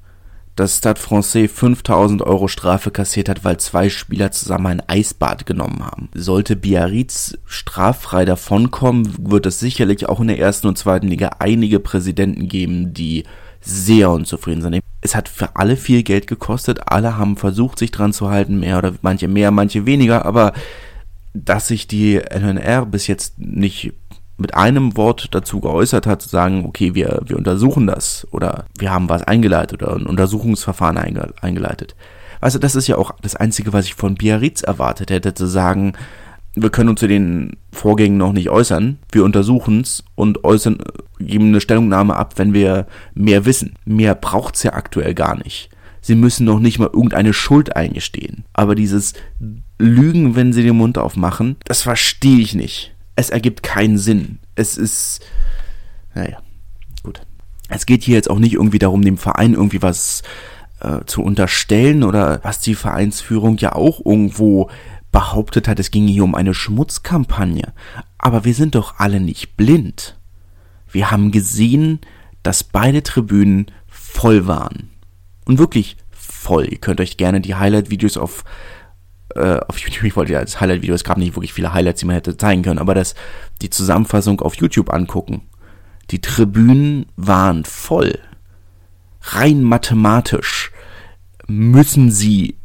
dass 0.57 0.77
Stade 0.77 0.99
Francais 0.99 1.47
5000 1.47 2.21
Euro 2.23 2.47
Strafe 2.47 2.91
kassiert 2.91 3.29
hat, 3.29 3.45
weil 3.45 3.57
zwei 3.57 3.89
Spieler 3.89 4.31
zusammen 4.31 4.65
ein 4.65 4.83
Eisbad 4.87 5.45
genommen 5.45 5.85
haben. 5.85 6.09
Sollte 6.13 6.55
Biarritz 6.55 7.37
straffrei 7.45 8.25
davonkommen, 8.25 9.29
wird 9.29 9.45
es 9.45 9.59
sicherlich 9.59 10.09
auch 10.09 10.19
in 10.19 10.27
der 10.27 10.39
ersten 10.39 10.67
und 10.67 10.77
zweiten 10.77 11.07
Liga 11.07 11.29
einige 11.39 11.79
Präsidenten 11.79 12.47
geben, 12.47 12.93
die 12.93 13.23
sehr 13.61 14.09
unzufrieden 14.09 14.61
sind. 14.61 14.79
Es 15.01 15.15
hat 15.15 15.29
für 15.29 15.55
alle 15.55 15.77
viel 15.77 16.01
Geld 16.01 16.25
gekostet, 16.25 16.79
alle 16.87 17.17
haben 17.17 17.37
versucht, 17.37 17.77
sich 17.77 17.91
dran 17.91 18.11
zu 18.11 18.29
halten, 18.29 18.59
mehr 18.59 18.79
oder 18.79 18.93
manche 19.01 19.27
mehr, 19.27 19.51
manche 19.51 19.85
weniger, 19.85 20.25
aber 20.25 20.53
dass 21.33 21.67
sich 21.67 21.87
die 21.87 22.15
NNR 22.15 22.87
bis 22.87 23.05
jetzt 23.05 23.37
nicht 23.37 23.93
mit 24.37 24.53
einem 24.53 24.95
Wort 24.95 25.29
dazu 25.31 25.59
geäußert 25.59 26.05
hat, 26.05 26.21
zu 26.21 26.29
sagen, 26.29 26.65
okay, 26.65 26.93
wir, 26.93 27.21
wir 27.25 27.37
untersuchen 27.37 27.87
das 27.87 28.27
oder 28.31 28.65
wir 28.77 28.91
haben 28.91 29.09
was 29.09 29.23
eingeleitet 29.23 29.81
oder 29.81 29.95
ein 29.95 30.05
Untersuchungsverfahren 30.05 30.97
einge, 30.97 31.33
eingeleitet. 31.41 31.95
Also 32.39 32.59
das 32.59 32.75
ist 32.75 32.87
ja 32.87 32.97
auch 32.97 33.11
das 33.21 33.35
Einzige, 33.35 33.73
was 33.73 33.85
ich 33.85 33.95
von 33.95 34.15
Biarritz 34.15 34.61
erwartet 34.61 35.09
hätte, 35.09 35.33
zu 35.33 35.47
sagen, 35.47 35.93
wir 36.53 36.69
können 36.69 36.89
uns 36.89 36.99
zu 36.99 37.07
den 37.07 37.57
Vorgängen 37.71 38.17
noch 38.17 38.31
nicht 38.31 38.49
äußern, 38.49 38.99
wir 39.11 39.23
untersuchen 39.23 39.81
es 39.81 40.03
und 40.15 40.43
äußern, 40.43 40.79
geben 41.19 41.47
eine 41.47 41.61
Stellungnahme 41.61 42.15
ab, 42.15 42.33
wenn 42.37 42.53
wir 42.53 42.87
mehr 43.13 43.45
wissen. 43.45 43.73
Mehr 43.85 44.15
braucht's 44.15 44.63
ja 44.63 44.73
aktuell 44.73 45.13
gar 45.13 45.35
nicht. 45.37 45.69
Sie 46.01 46.15
müssen 46.15 46.45
noch 46.45 46.59
nicht 46.59 46.79
mal 46.79 46.89
irgendeine 46.91 47.33
Schuld 47.33 47.75
eingestehen. 47.75 48.45
Aber 48.53 48.75
dieses 48.75 49.13
Lügen, 49.77 50.35
wenn 50.35 50.53
sie 50.53 50.63
den 50.63 50.77
Mund 50.77 50.97
aufmachen, 50.97 51.57
das 51.65 51.81
verstehe 51.81 52.39
ich 52.39 52.55
nicht 52.55 52.96
es 53.17 53.31
ergibt 53.31 53.63
keinen 53.63 53.97
Sinn. 53.97 54.39
Es 54.55 54.77
ist, 54.77 55.25
naja, 56.13 56.37
gut. 57.03 57.21
Es 57.67 57.85
geht 57.85 58.03
hier 58.03 58.15
jetzt 58.15 58.29
auch 58.29 58.39
nicht 58.39 58.53
irgendwie 58.53 58.79
darum, 58.79 59.01
dem 59.01 59.17
Verein 59.17 59.53
irgendwie 59.53 59.81
was 59.81 60.21
äh, 60.79 61.03
zu 61.05 61.23
unterstellen 61.23 62.03
oder 62.03 62.39
was 62.43 62.59
die 62.59 62.75
Vereinsführung 62.75 63.57
ja 63.57 63.73
auch 63.73 64.05
irgendwo 64.05 64.69
behauptet 65.11 65.67
hat, 65.67 65.79
es 65.79 65.89
ginge 65.89 66.11
hier 66.11 66.23
um 66.23 66.35
eine 66.35 66.53
Schmutzkampagne. 66.53 67.73
Aber 68.19 68.45
wir 68.45 68.53
sind 68.53 68.75
doch 68.75 68.99
alle 68.99 69.19
nicht 69.19 69.57
blind. 69.57 70.19
Wir 70.91 71.09
haben 71.09 71.31
gesehen, 71.31 71.99
dass 72.43 72.63
beide 72.63 73.01
Tribünen 73.01 73.65
voll 73.87 74.45
waren. 74.45 74.91
Und 75.45 75.57
wirklich 75.57 75.97
voll. 76.11 76.67
Ihr 76.69 76.77
könnt 76.77 77.01
euch 77.01 77.17
gerne 77.17 77.41
die 77.41 77.55
Highlight-Videos 77.55 78.15
auf 78.15 78.43
äh, 79.37 79.59
auf 79.67 79.77
YouTube, 79.79 80.03
ich 80.03 80.15
wollte 80.15 80.33
ja 80.33 80.39
als 80.39 80.59
Highlight-Video, 80.59 80.95
es 80.95 81.03
gab 81.03 81.17
nicht 81.17 81.35
wirklich 81.35 81.53
viele 81.53 81.73
Highlights, 81.73 81.99
die 81.99 82.05
man 82.05 82.15
hätte 82.15 82.37
zeigen 82.37 82.63
können, 82.63 82.79
aber 82.79 82.93
das, 82.93 83.15
die 83.61 83.69
Zusammenfassung 83.69 84.41
auf 84.41 84.55
YouTube 84.55 84.93
angucken. 84.93 85.43
Die 86.11 86.21
Tribünen 86.21 87.07
waren 87.15 87.65
voll. 87.65 88.19
Rein 89.21 89.63
mathematisch 89.63 90.71
müssen 91.47 92.11
sie 92.11 92.55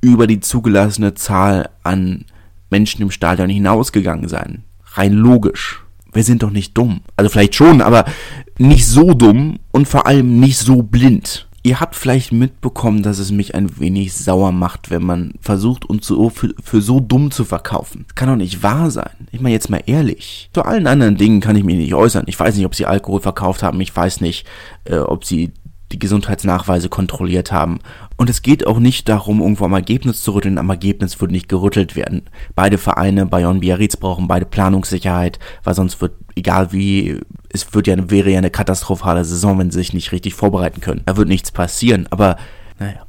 über 0.00 0.26
die 0.26 0.40
zugelassene 0.40 1.14
Zahl 1.14 1.70
an 1.82 2.24
Menschen 2.70 3.02
im 3.02 3.10
Stadion 3.10 3.48
hinausgegangen 3.48 4.28
sein. 4.28 4.64
Rein 4.84 5.12
logisch. 5.12 5.82
Wir 6.12 6.24
sind 6.24 6.42
doch 6.42 6.50
nicht 6.50 6.76
dumm. 6.76 7.00
Also 7.16 7.30
vielleicht 7.30 7.54
schon, 7.54 7.80
aber 7.80 8.04
nicht 8.58 8.86
so 8.86 9.14
dumm 9.14 9.58
und 9.70 9.86
vor 9.88 10.06
allem 10.06 10.40
nicht 10.40 10.58
so 10.58 10.82
blind. 10.82 11.47
Ihr 11.68 11.80
habt 11.80 11.96
vielleicht 11.96 12.32
mitbekommen, 12.32 13.02
dass 13.02 13.18
es 13.18 13.30
mich 13.30 13.54
ein 13.54 13.78
wenig 13.78 14.14
sauer 14.14 14.52
macht, 14.52 14.88
wenn 14.88 15.02
man 15.02 15.34
versucht, 15.42 15.84
uns 15.84 16.06
so 16.06 16.30
für, 16.30 16.54
für 16.64 16.80
so 16.80 16.98
dumm 16.98 17.30
zu 17.30 17.44
verkaufen. 17.44 18.06
Das 18.06 18.14
kann 18.14 18.30
doch 18.30 18.36
nicht 18.36 18.62
wahr 18.62 18.90
sein. 18.90 19.28
Ich 19.32 19.42
meine 19.42 19.52
jetzt 19.52 19.68
mal 19.68 19.82
ehrlich. 19.84 20.48
Zu 20.54 20.62
allen 20.62 20.86
anderen 20.86 21.18
Dingen 21.18 21.42
kann 21.42 21.56
ich 21.56 21.64
mich 21.64 21.76
nicht 21.76 21.92
äußern. 21.92 22.24
Ich 22.26 22.40
weiß 22.40 22.56
nicht, 22.56 22.64
ob 22.64 22.74
sie 22.74 22.86
Alkohol 22.86 23.20
verkauft 23.20 23.62
haben. 23.62 23.78
Ich 23.82 23.94
weiß 23.94 24.22
nicht, 24.22 24.46
äh, 24.84 24.96
ob 24.96 25.26
sie 25.26 25.52
die 25.92 25.98
Gesundheitsnachweise 25.98 26.88
kontrolliert 26.88 27.52
haben. 27.52 27.80
Und 28.16 28.28
es 28.28 28.42
geht 28.42 28.66
auch 28.66 28.78
nicht 28.78 29.08
darum, 29.08 29.40
irgendwo 29.40 29.64
am 29.64 29.72
Ergebnis 29.72 30.22
zu 30.22 30.32
rütteln. 30.32 30.58
Am 30.58 30.68
Ergebnis 30.68 31.20
wird 31.20 31.30
nicht 31.30 31.48
gerüttelt 31.48 31.96
werden. 31.96 32.22
Beide 32.54 32.78
Vereine, 32.78 33.26
Bayern 33.26 33.60
Biarritz, 33.60 33.96
brauchen 33.96 34.28
beide 34.28 34.44
Planungssicherheit, 34.44 35.38
weil 35.64 35.74
sonst 35.74 36.00
wird, 36.00 36.12
egal 36.34 36.72
wie, 36.72 37.20
es 37.50 37.72
wird 37.74 37.86
ja, 37.86 38.10
wäre 38.10 38.30
ja 38.30 38.38
eine 38.38 38.50
katastrophale 38.50 39.24
Saison, 39.24 39.58
wenn 39.58 39.70
sie 39.70 39.78
sich 39.78 39.94
nicht 39.94 40.12
richtig 40.12 40.34
vorbereiten 40.34 40.80
können. 40.80 41.02
Da 41.06 41.16
wird 41.16 41.28
nichts 41.28 41.50
passieren. 41.50 42.06
Aber, 42.10 42.36
naja. 42.78 43.04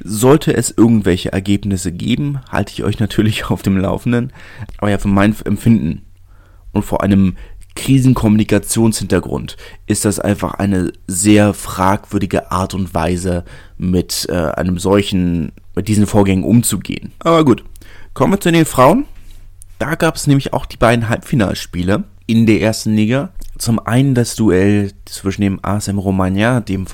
Sollte 0.00 0.56
es 0.56 0.70
irgendwelche 0.70 1.32
Ergebnisse 1.32 1.90
geben, 1.90 2.38
halte 2.52 2.72
ich 2.72 2.84
euch 2.84 3.00
natürlich 3.00 3.46
auf 3.50 3.62
dem 3.62 3.76
Laufenden. 3.76 4.32
Aber 4.78 4.90
ja, 4.90 4.98
von 4.98 5.12
meinem 5.12 5.34
Empfinden 5.44 6.02
und 6.72 6.84
vor 6.84 7.02
einem 7.02 7.36
Krisenkommunikationshintergrund 7.78 9.56
ist 9.86 10.04
das 10.04 10.18
einfach 10.18 10.54
eine 10.54 10.92
sehr 11.06 11.54
fragwürdige 11.54 12.50
Art 12.50 12.74
und 12.74 12.92
Weise, 12.92 13.44
mit 13.78 14.26
äh, 14.28 14.34
einem 14.34 14.78
solchen, 14.78 15.52
mit 15.76 15.86
diesen 15.86 16.06
Vorgängen 16.06 16.44
umzugehen. 16.44 17.12
Aber 17.20 17.44
gut, 17.44 17.64
kommen 18.14 18.32
wir 18.32 18.40
zu 18.40 18.50
den 18.50 18.66
Frauen. 18.66 19.06
Da 19.78 19.94
gab 19.94 20.16
es 20.16 20.26
nämlich 20.26 20.52
auch 20.52 20.66
die 20.66 20.76
beiden 20.76 21.08
Halbfinalspiele 21.08 22.02
in 22.26 22.46
der 22.46 22.60
ersten 22.60 22.94
Liga. 22.94 23.30
Zum 23.58 23.78
einen 23.78 24.16
das 24.16 24.34
Duell 24.34 24.92
zwischen 25.04 25.42
dem 25.42 25.60
ASM 25.62 25.98
Romagna, 25.98 26.60
dem 26.60 26.86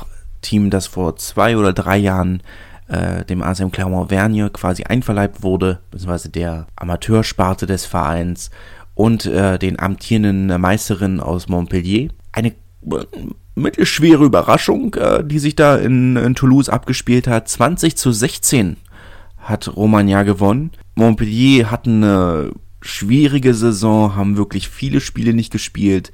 Team, 0.42 0.68
das 0.68 0.86
vor 0.86 1.16
zwei 1.16 1.56
oder 1.56 1.72
drei 1.72 1.96
Jahren 1.96 2.42
äh, 2.88 3.24
dem 3.24 3.42
ASM 3.42 3.70
Clermont-Vergne 3.70 4.50
quasi 4.50 4.84
einverleibt 4.84 5.42
wurde, 5.42 5.80
beziehungsweise 5.90 6.28
der 6.28 6.66
Amateursparte 6.76 7.64
des 7.64 7.86
Vereins 7.86 8.50
und 8.94 9.26
äh, 9.26 9.58
den 9.58 9.78
amtierenden 9.78 10.60
Meisterinnen 10.60 11.20
aus 11.20 11.48
Montpellier. 11.48 12.08
Eine 12.32 12.48
äh, 12.48 13.04
mittelschwere 13.54 14.24
Überraschung, 14.24 14.94
äh, 14.94 15.24
die 15.24 15.38
sich 15.38 15.56
da 15.56 15.76
in, 15.76 16.16
in 16.16 16.34
Toulouse 16.34 16.68
abgespielt 16.68 17.26
hat. 17.26 17.48
20 17.48 17.96
zu 17.96 18.12
16 18.12 18.76
hat 19.38 19.76
Romagna 19.76 20.22
gewonnen. 20.22 20.70
Montpellier 20.94 21.70
hat 21.70 21.86
eine 21.86 22.52
schwierige 22.80 23.54
Saison, 23.54 24.14
haben 24.14 24.36
wirklich 24.36 24.68
viele 24.68 25.00
Spiele 25.00 25.34
nicht 25.34 25.52
gespielt, 25.52 26.12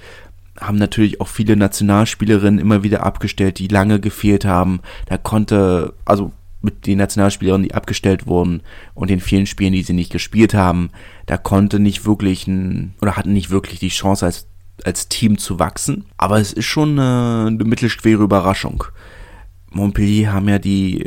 haben 0.58 0.78
natürlich 0.78 1.20
auch 1.20 1.28
viele 1.28 1.56
Nationalspielerinnen 1.56 2.60
immer 2.60 2.82
wieder 2.82 3.04
abgestellt, 3.04 3.58
die 3.58 3.68
lange 3.68 4.00
gefehlt 4.00 4.44
haben. 4.44 4.80
Da 5.06 5.16
konnte, 5.16 5.94
also 6.04 6.32
mit 6.62 6.86
den 6.86 6.98
Nationalspielern, 6.98 7.62
die 7.62 7.74
abgestellt 7.74 8.26
wurden 8.26 8.62
und 8.94 9.10
den 9.10 9.20
vielen 9.20 9.46
Spielen, 9.46 9.72
die 9.72 9.82
sie 9.82 9.92
nicht 9.92 10.12
gespielt 10.12 10.54
haben, 10.54 10.90
da 11.26 11.36
konnte 11.36 11.78
nicht 11.78 12.04
wirklich 12.04 12.46
ein, 12.46 12.94
oder 13.00 13.16
hatten 13.16 13.32
nicht 13.32 13.50
wirklich 13.50 13.80
die 13.80 13.88
Chance 13.88 14.26
als, 14.26 14.46
als 14.84 15.08
Team 15.08 15.38
zu 15.38 15.58
wachsen. 15.58 16.04
Aber 16.16 16.38
es 16.38 16.52
ist 16.52 16.66
schon 16.66 16.98
eine, 16.98 17.46
eine 17.48 17.64
mittelschwere 17.64 18.22
Überraschung. 18.22 18.84
Montpellier 19.70 20.32
haben 20.32 20.48
ja 20.48 20.58
die, 20.58 21.06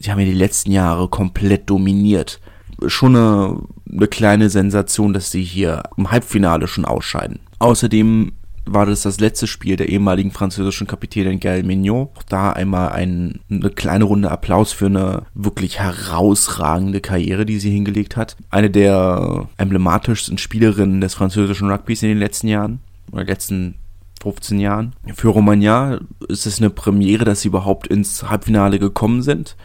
die 0.00 0.10
haben 0.10 0.18
ja 0.18 0.26
die 0.26 0.32
letzten 0.32 0.72
Jahre 0.72 1.08
komplett 1.08 1.70
dominiert. 1.70 2.40
Schon 2.86 3.16
eine, 3.16 3.60
eine 3.90 4.08
kleine 4.08 4.50
Sensation, 4.50 5.12
dass 5.12 5.30
sie 5.30 5.42
hier 5.42 5.82
im 5.96 6.10
Halbfinale 6.10 6.66
schon 6.66 6.84
ausscheiden. 6.84 7.40
Außerdem 7.58 8.32
war 8.72 8.86
das 8.86 9.02
das 9.02 9.20
letzte 9.20 9.46
Spiel 9.46 9.76
der 9.76 9.88
ehemaligen 9.88 10.30
französischen 10.30 10.86
Kapitänin 10.86 11.40
Gaël 11.40 11.64
Mignon. 11.64 12.08
Auch 12.16 12.22
da 12.22 12.52
einmal 12.52 12.90
ein, 12.90 13.40
eine 13.50 13.70
kleine 13.70 14.04
Runde 14.04 14.30
Applaus 14.30 14.72
für 14.72 14.86
eine 14.86 15.22
wirklich 15.34 15.78
herausragende 15.80 17.00
Karriere, 17.00 17.46
die 17.46 17.58
sie 17.58 17.70
hingelegt 17.70 18.16
hat. 18.16 18.36
Eine 18.48 18.70
der 18.70 19.48
emblematischsten 19.56 20.38
Spielerinnen 20.38 21.00
des 21.00 21.14
französischen 21.14 21.70
Rugbys 21.70 22.02
in 22.02 22.10
den 22.10 22.18
letzten 22.18 22.48
Jahren 22.48 22.80
oder 23.10 23.24
letzten 23.24 23.74
15 24.22 24.60
Jahren. 24.60 24.94
Für 25.14 25.28
Romagna 25.28 26.00
ist 26.28 26.46
es 26.46 26.58
eine 26.58 26.70
Premiere, 26.70 27.24
dass 27.24 27.40
sie 27.40 27.48
überhaupt 27.48 27.86
ins 27.86 28.28
Halbfinale 28.28 28.78
gekommen 28.78 29.22
sind. 29.22 29.56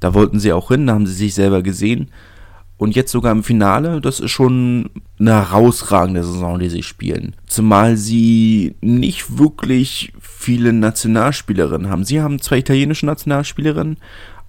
Da 0.00 0.14
wollten 0.14 0.38
sie 0.38 0.52
auch 0.52 0.68
hin, 0.68 0.86
da 0.86 0.94
haben 0.94 1.06
sie 1.06 1.14
sich 1.14 1.34
selber 1.34 1.62
gesehen. 1.62 2.10
Und 2.76 2.96
jetzt 2.96 3.12
sogar 3.12 3.32
im 3.32 3.44
Finale, 3.44 4.00
das 4.00 4.18
ist 4.18 4.32
schon 4.32 4.90
eine 5.18 5.32
herausragende 5.32 6.24
Saison, 6.24 6.58
die 6.58 6.68
sie 6.68 6.82
spielen. 6.82 7.36
Zumal 7.46 7.96
sie 7.96 8.74
nicht 8.80 9.38
wirklich 9.38 10.12
viele 10.20 10.72
Nationalspielerinnen 10.72 11.88
haben. 11.88 12.04
Sie 12.04 12.20
haben 12.20 12.40
zwei 12.40 12.58
italienische 12.58 13.06
Nationalspielerinnen, 13.06 13.98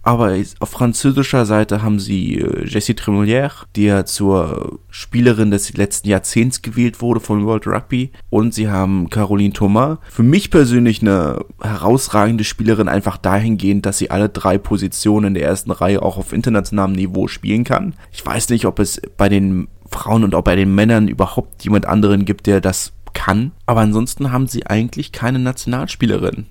aber 0.06 0.38
auf 0.60 0.70
französischer 0.70 1.48
Seite 1.48 1.82
haben 1.82 2.00
sie 2.00 2.36
äh, 2.40 2.66
Jessie 2.68 2.94
Tremolière, 2.94 3.66
die 3.76 3.86
ja 3.86 4.06
zur 4.06 4.80
Spielerin 4.92 5.50
des 5.50 5.76
letzten 5.76 6.10
Jahrzehnts 6.10 6.62
gewählt 6.62 7.02
wurde 7.02 7.20
von 7.20 7.44
World 7.44 7.66
Rugby. 7.66 8.12
Und 8.30 8.54
sie 8.54 8.70
haben 8.70 9.10
Caroline 9.10 9.54
Thomas. 9.54 9.98
Für 10.12 10.22
mich 10.22 10.52
persönlich 10.52 11.02
eine 11.02 11.44
herausragende 11.60 12.44
Spielerin, 12.44 12.88
einfach 12.88 13.18
dahingehend, 13.18 13.88
dass 13.88 13.98
sie 13.98 14.12
alle 14.12 14.30
drei 14.30 14.60
Positionen 14.60 15.30
in 15.30 15.34
der 15.34 15.44
ersten 15.44 15.72
Reihe 15.72 16.04
auch 16.04 16.18
auf 16.18 16.34
internationalem 16.34 16.94
Niveau 16.94 17.28
spielen 17.28 17.64
kann. 17.64 17.96
Ich 18.12 18.24
weiß 18.24 18.50
nicht, 18.50 18.66
ob 18.68 18.78
es 18.78 19.02
bei 19.18 19.28
den 19.28 19.68
Frauen 19.90 20.24
und 20.24 20.36
auch 20.36 20.44
bei 20.44 20.56
den 20.56 20.76
Männern 20.76 21.08
überhaupt 21.08 21.64
jemand 21.64 21.88
anderen 21.88 22.26
gibt, 22.26 22.46
der 22.46 22.62
das 22.62 22.94
kann. 23.16 23.54
Aber 23.66 23.82
ansonsten 23.82 24.32
haben 24.32 24.46
sie 24.46 24.68
eigentlich 24.68 25.12
keine 25.12 25.40
Nationalspielerin. 25.40 26.46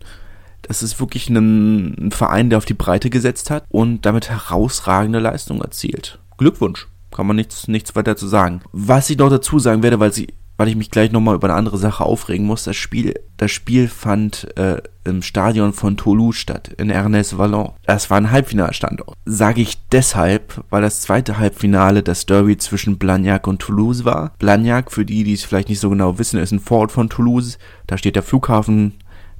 Das 0.66 0.83
ist 0.83 1.00
wirklich 1.00 1.29
ein, 1.29 2.07
ein 2.07 2.11
Verein, 2.11 2.50
der 2.50 2.59
auf 2.59 2.64
die 2.64 2.74
Breite 2.74 3.11
gesetzt 3.11 3.50
hat 3.50 3.64
und 3.68 4.03
damit 4.07 4.31
herausragende 4.31 5.18
Leistung 5.18 5.61
erzielt. 5.61 6.18
Glückwunsch. 6.38 6.88
Kann 7.11 7.29
man 7.29 7.37
nichts, 7.37 7.68
nichts 7.68 7.94
weiter 7.94 8.16
zu 8.16 8.27
sagen. 8.27 8.61
Was 8.72 9.09
ich 9.09 9.18
noch 9.18 9.31
dazu 9.31 9.61
sagen 9.61 9.85
werde, 9.85 10.00
weil 10.00 10.12
sie 10.12 10.35
weil 10.57 10.68
ich 10.68 10.77
mich 10.77 10.90
gleich 10.90 11.11
nochmal 11.11 11.35
über 11.35 11.48
eine 11.48 11.57
andere 11.57 11.79
Sache 11.79 12.05
aufregen 12.05 12.46
muss. 12.46 12.64
Das 12.64 12.77
Spiel, 12.77 13.14
das 13.37 13.50
Spiel 13.50 13.88
fand 13.88 14.57
äh, 14.57 14.81
im 15.05 15.22
Stadion 15.22 15.72
von 15.72 15.96
Toulouse 15.96 16.37
statt, 16.37 16.70
in 16.79 16.90
Ernest 16.90 17.37
Vallon. 17.37 17.72
Das 17.85 18.09
war 18.11 18.18
ein 18.18 18.31
Halbfinalstandort. 18.31 19.16
Sage 19.24 19.62
ich 19.62 19.79
deshalb, 19.88 20.64
weil 20.70 20.83
das 20.83 21.00
zweite 21.00 21.38
Halbfinale 21.38 22.03
das 22.03 22.27
Derby 22.27 22.57
zwischen 22.57 22.98
Blagnac 22.98 23.46
und 23.46 23.61
Toulouse 23.61 24.05
war. 24.05 24.33
Blagnac, 24.38 24.92
für 24.92 25.05
die, 25.05 25.24
die 25.24 25.35
es 25.35 25.44
vielleicht 25.44 25.68
nicht 25.68 25.81
so 25.81 25.90
genau 25.90 26.18
wissen, 26.18 26.38
ist 26.38 26.53
ein 26.53 26.61
Vorort 26.61 26.92
von 26.92 27.09
Toulouse. 27.09 27.59
Da 27.87 27.98
steht 27.98 28.16
der 28.16 28.22
Flughafen 28.22 28.94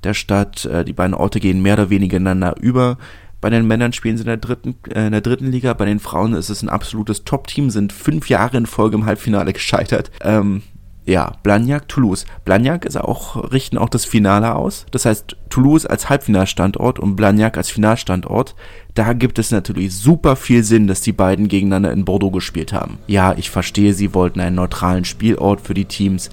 der 0.05 0.15
Stadt. 0.15 0.65
Äh, 0.65 0.85
die 0.85 0.93
beiden 0.93 1.15
Orte 1.15 1.41
gehen 1.41 1.63
mehr 1.63 1.75
oder 1.75 1.91
weniger 1.91 2.17
ineinander 2.17 2.57
über. 2.61 2.99
Bei 3.41 3.51
den 3.51 3.67
Männern 3.67 3.93
spielen 3.93 4.17
sie 4.17 4.23
in 4.23 4.29
der 4.29 4.37
dritten, 4.39 4.77
äh, 4.89 5.07
in 5.07 5.13
der 5.13 5.21
dritten 5.21 5.51
Liga, 5.51 5.75
bei 5.75 5.85
den 5.85 6.01
Frauen 6.01 6.33
ist 6.33 6.49
es 6.49 6.63
ein 6.63 6.71
absolutes 6.71 7.25
Top-Team, 7.25 7.69
sind 7.69 7.93
fünf 7.93 8.31
Jahre 8.31 8.57
in 8.57 8.67
Folge 8.67 8.97
im 8.97 9.05
Halbfinale 9.05 9.53
gescheitert. 9.55 10.11
Ähm, 10.23 10.63
ja, 11.07 11.33
Blagnac, 11.43 11.87
Toulouse. 11.89 12.25
Blagnac 12.47 12.87
ist 12.87 12.97
auch, 12.97 13.53
richten 13.53 13.77
auch 13.77 13.91
das 13.91 14.07
Finale 14.07 14.55
aus. 14.55 14.87
Das 14.91 15.05
heißt, 15.05 15.37
Toulouse 15.51 15.85
als 15.85 16.09
Halbfinalstandort 16.09 16.99
und 16.99 17.17
Blagnac 17.17 17.59
als 17.59 17.69
Finalstandort. 17.69 18.55
Da 18.95 19.13
gibt 19.13 19.39
es 19.39 19.51
natürlich 19.51 19.95
super 19.95 20.37
viel 20.37 20.65
Sinn, 20.65 20.87
dass 20.87 21.03
die 21.03 21.13
beiden 21.13 21.49
gegeneinander 21.49 21.93
in 21.93 22.07
Bordeaux 22.07 22.31
gespielt 22.31 22.73
haben. 22.73 22.99
Ja, 23.07 23.35
ich 23.37 23.51
verstehe, 23.51 23.93
sie 23.93 24.15
wollten 24.15 24.41
einen 24.41 24.57
neutralen 24.57 25.05
Spielort 25.05 25.61
für 25.61 25.75
die 25.75 25.85
Teams, 25.85 26.31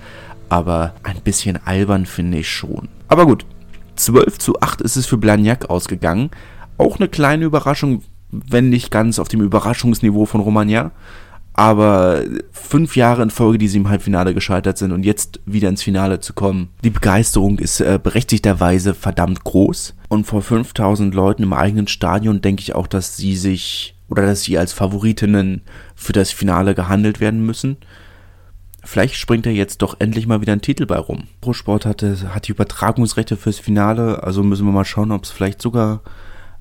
aber 0.48 0.94
ein 1.04 1.20
bisschen 1.22 1.60
albern 1.66 2.06
finde 2.06 2.38
ich 2.38 2.50
schon. 2.50 2.88
Aber 3.10 3.26
gut, 3.26 3.46
12 4.02 4.40
zu 4.40 4.60
8 4.62 4.82
ist 4.82 4.96
es 4.96 5.06
für 5.06 5.18
Blagnac 5.18 5.70
ausgegangen. 5.70 6.32
Auch 6.78 7.00
eine 7.00 7.08
kleine 7.08 7.46
Überraschung, 7.46 8.04
wenn 8.32 8.70
nicht 8.70 8.92
ganz 8.92 9.20
auf 9.20 9.28
dem 9.28 9.42
Überraschungsniveau 9.42 10.26
von 10.26 10.42
Romagna. 10.42 10.92
Aber 11.54 12.22
fünf 12.52 12.96
Jahre 12.96 13.22
in 13.24 13.30
Folge, 13.30 13.58
die 13.58 13.68
sie 13.68 13.78
im 13.78 13.90
Halbfinale 13.90 14.34
gescheitert 14.34 14.78
sind 14.78 14.94
und 14.94 15.04
jetzt 15.04 15.42
wieder 15.46 15.68
ins 15.70 15.84
Finale 15.84 16.22
zu 16.22 16.34
kommen. 16.34 16.70
Die 16.84 16.90
Begeisterung 16.90 17.60
ist 17.60 17.82
äh, 17.82 18.00
berechtigterweise 18.02 18.94
verdammt 18.94 19.44
groß. 19.44 19.96
Und 20.08 20.26
vor 20.26 20.42
5000 20.42 21.14
Leuten 21.14 21.44
im 21.44 21.54
eigenen 21.54 21.88
Stadion 21.88 22.42
denke 22.42 22.62
ich 22.62 22.74
auch, 22.74 22.88
dass 22.88 23.18
sie 23.18 23.36
sich 23.36 23.96
oder 24.10 24.26
dass 24.26 24.44
sie 24.44 24.58
als 24.58 24.74
Favoritinnen 24.74 25.62
für 25.96 26.14
das 26.14 26.32
Finale 26.32 26.74
gehandelt 26.74 27.20
werden 27.20 27.46
müssen. 27.46 27.78
Vielleicht 28.84 29.16
springt 29.16 29.46
er 29.46 29.52
jetzt 29.52 29.82
doch 29.82 29.96
endlich 30.00 30.28
mal 30.28 30.42
wieder 30.42 30.54
ein 30.54 30.62
Titel 30.62 30.86
bei 30.86 30.98
rum. 30.98 31.28
Prosport 31.40 31.86
hatte, 31.86 32.34
hat 32.34 32.48
die 32.48 32.52
Übertragungsrechte 32.52 33.38
fürs 33.38 33.60
Finale, 33.60 34.24
also 34.24 34.42
müssen 34.44 34.66
wir 34.66 34.72
mal 34.72 34.86
schauen, 34.86 35.12
ob 35.12 35.24
es 35.24 35.30
vielleicht 35.30 35.62
sogar 35.62 36.02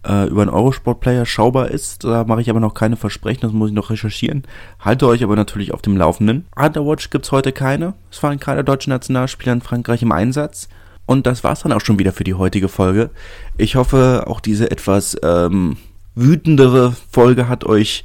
äh, 0.06 0.28
über 0.28 0.42
einen 0.42 0.50
Eurosport-Player 0.50 1.24
schaubar 1.24 1.70
ist. 1.70 2.04
Da 2.04 2.24
mache 2.24 2.42
ich 2.42 2.50
aber 2.50 2.60
noch 2.60 2.74
keine 2.74 2.96
Versprechen, 2.96 3.40
das 3.40 3.52
muss 3.52 3.70
ich 3.70 3.74
noch 3.74 3.90
recherchieren. 3.90 4.44
Halte 4.78 5.06
euch 5.06 5.22
aber 5.24 5.36
natürlich 5.36 5.72
auf 5.72 5.82
dem 5.82 5.96
Laufenden. 5.96 6.46
Underwatch 6.56 7.10
gibt's 7.10 7.32
heute 7.32 7.52
keine. 7.52 7.94
Es 8.10 8.22
waren 8.22 8.38
keine 8.38 8.64
deutschen 8.64 8.90
Nationalspieler 8.90 9.54
in 9.54 9.62
Frankreich 9.62 10.02
im 10.02 10.12
Einsatz. 10.12 10.68
Und 11.06 11.26
das 11.26 11.42
war's 11.42 11.62
dann 11.62 11.72
auch 11.72 11.80
schon 11.80 11.98
wieder 11.98 12.12
für 12.12 12.24
die 12.24 12.34
heutige 12.34 12.68
Folge. 12.68 13.10
Ich 13.56 13.74
hoffe, 13.74 14.24
auch 14.26 14.40
diese 14.40 14.70
etwas 14.70 15.16
ähm, 15.22 15.76
wütendere 16.14 16.94
Folge 17.10 17.48
hat 17.48 17.64
euch 17.64 18.04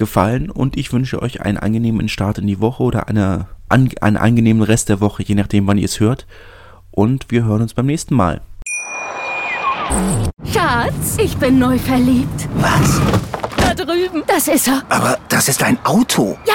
gefallen 0.00 0.50
und 0.50 0.76
ich 0.76 0.92
wünsche 0.92 1.22
euch 1.22 1.42
einen 1.42 1.58
angenehmen 1.58 2.08
Start 2.08 2.38
in 2.38 2.48
die 2.48 2.58
Woche 2.58 2.82
oder 2.82 3.08
eine, 3.08 3.46
an, 3.68 3.88
einen 4.00 4.16
angenehmen 4.16 4.62
Rest 4.62 4.88
der 4.88 5.00
Woche, 5.00 5.22
je 5.22 5.36
nachdem, 5.36 5.68
wann 5.68 5.78
ihr 5.78 5.84
es 5.84 6.00
hört. 6.00 6.26
Und 6.90 7.26
wir 7.30 7.44
hören 7.44 7.62
uns 7.62 7.74
beim 7.74 7.86
nächsten 7.86 8.16
Mal. 8.16 8.40
Schatz, 10.52 11.18
ich 11.22 11.36
bin 11.36 11.58
neu 11.58 11.78
verliebt. 11.78 12.48
Was? 12.56 13.00
Da 13.56 13.74
drüben. 13.74 14.22
Das 14.26 14.48
ist 14.48 14.66
er. 14.68 14.82
Aber 14.88 15.18
das 15.28 15.48
ist 15.48 15.62
ein 15.62 15.78
Auto. 15.84 16.36
Ja, 16.46 16.54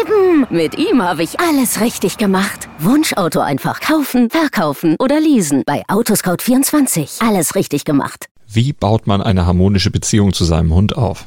eben. 0.00 0.46
Mit 0.48 0.78
ihm 0.78 1.02
habe 1.02 1.24
ich 1.24 1.40
alles 1.40 1.80
richtig 1.80 2.16
gemacht. 2.16 2.68
Wunschauto 2.78 3.40
einfach 3.40 3.80
kaufen, 3.80 4.30
verkaufen 4.30 4.96
oder 5.00 5.20
leasen. 5.20 5.64
Bei 5.66 5.82
Autoscout24. 5.88 7.26
Alles 7.26 7.54
richtig 7.56 7.84
gemacht. 7.84 8.26
Wie 8.46 8.72
baut 8.72 9.08
man 9.08 9.20
eine 9.20 9.46
harmonische 9.46 9.90
Beziehung 9.90 10.32
zu 10.32 10.44
seinem 10.44 10.72
Hund 10.72 10.96
auf? 10.96 11.26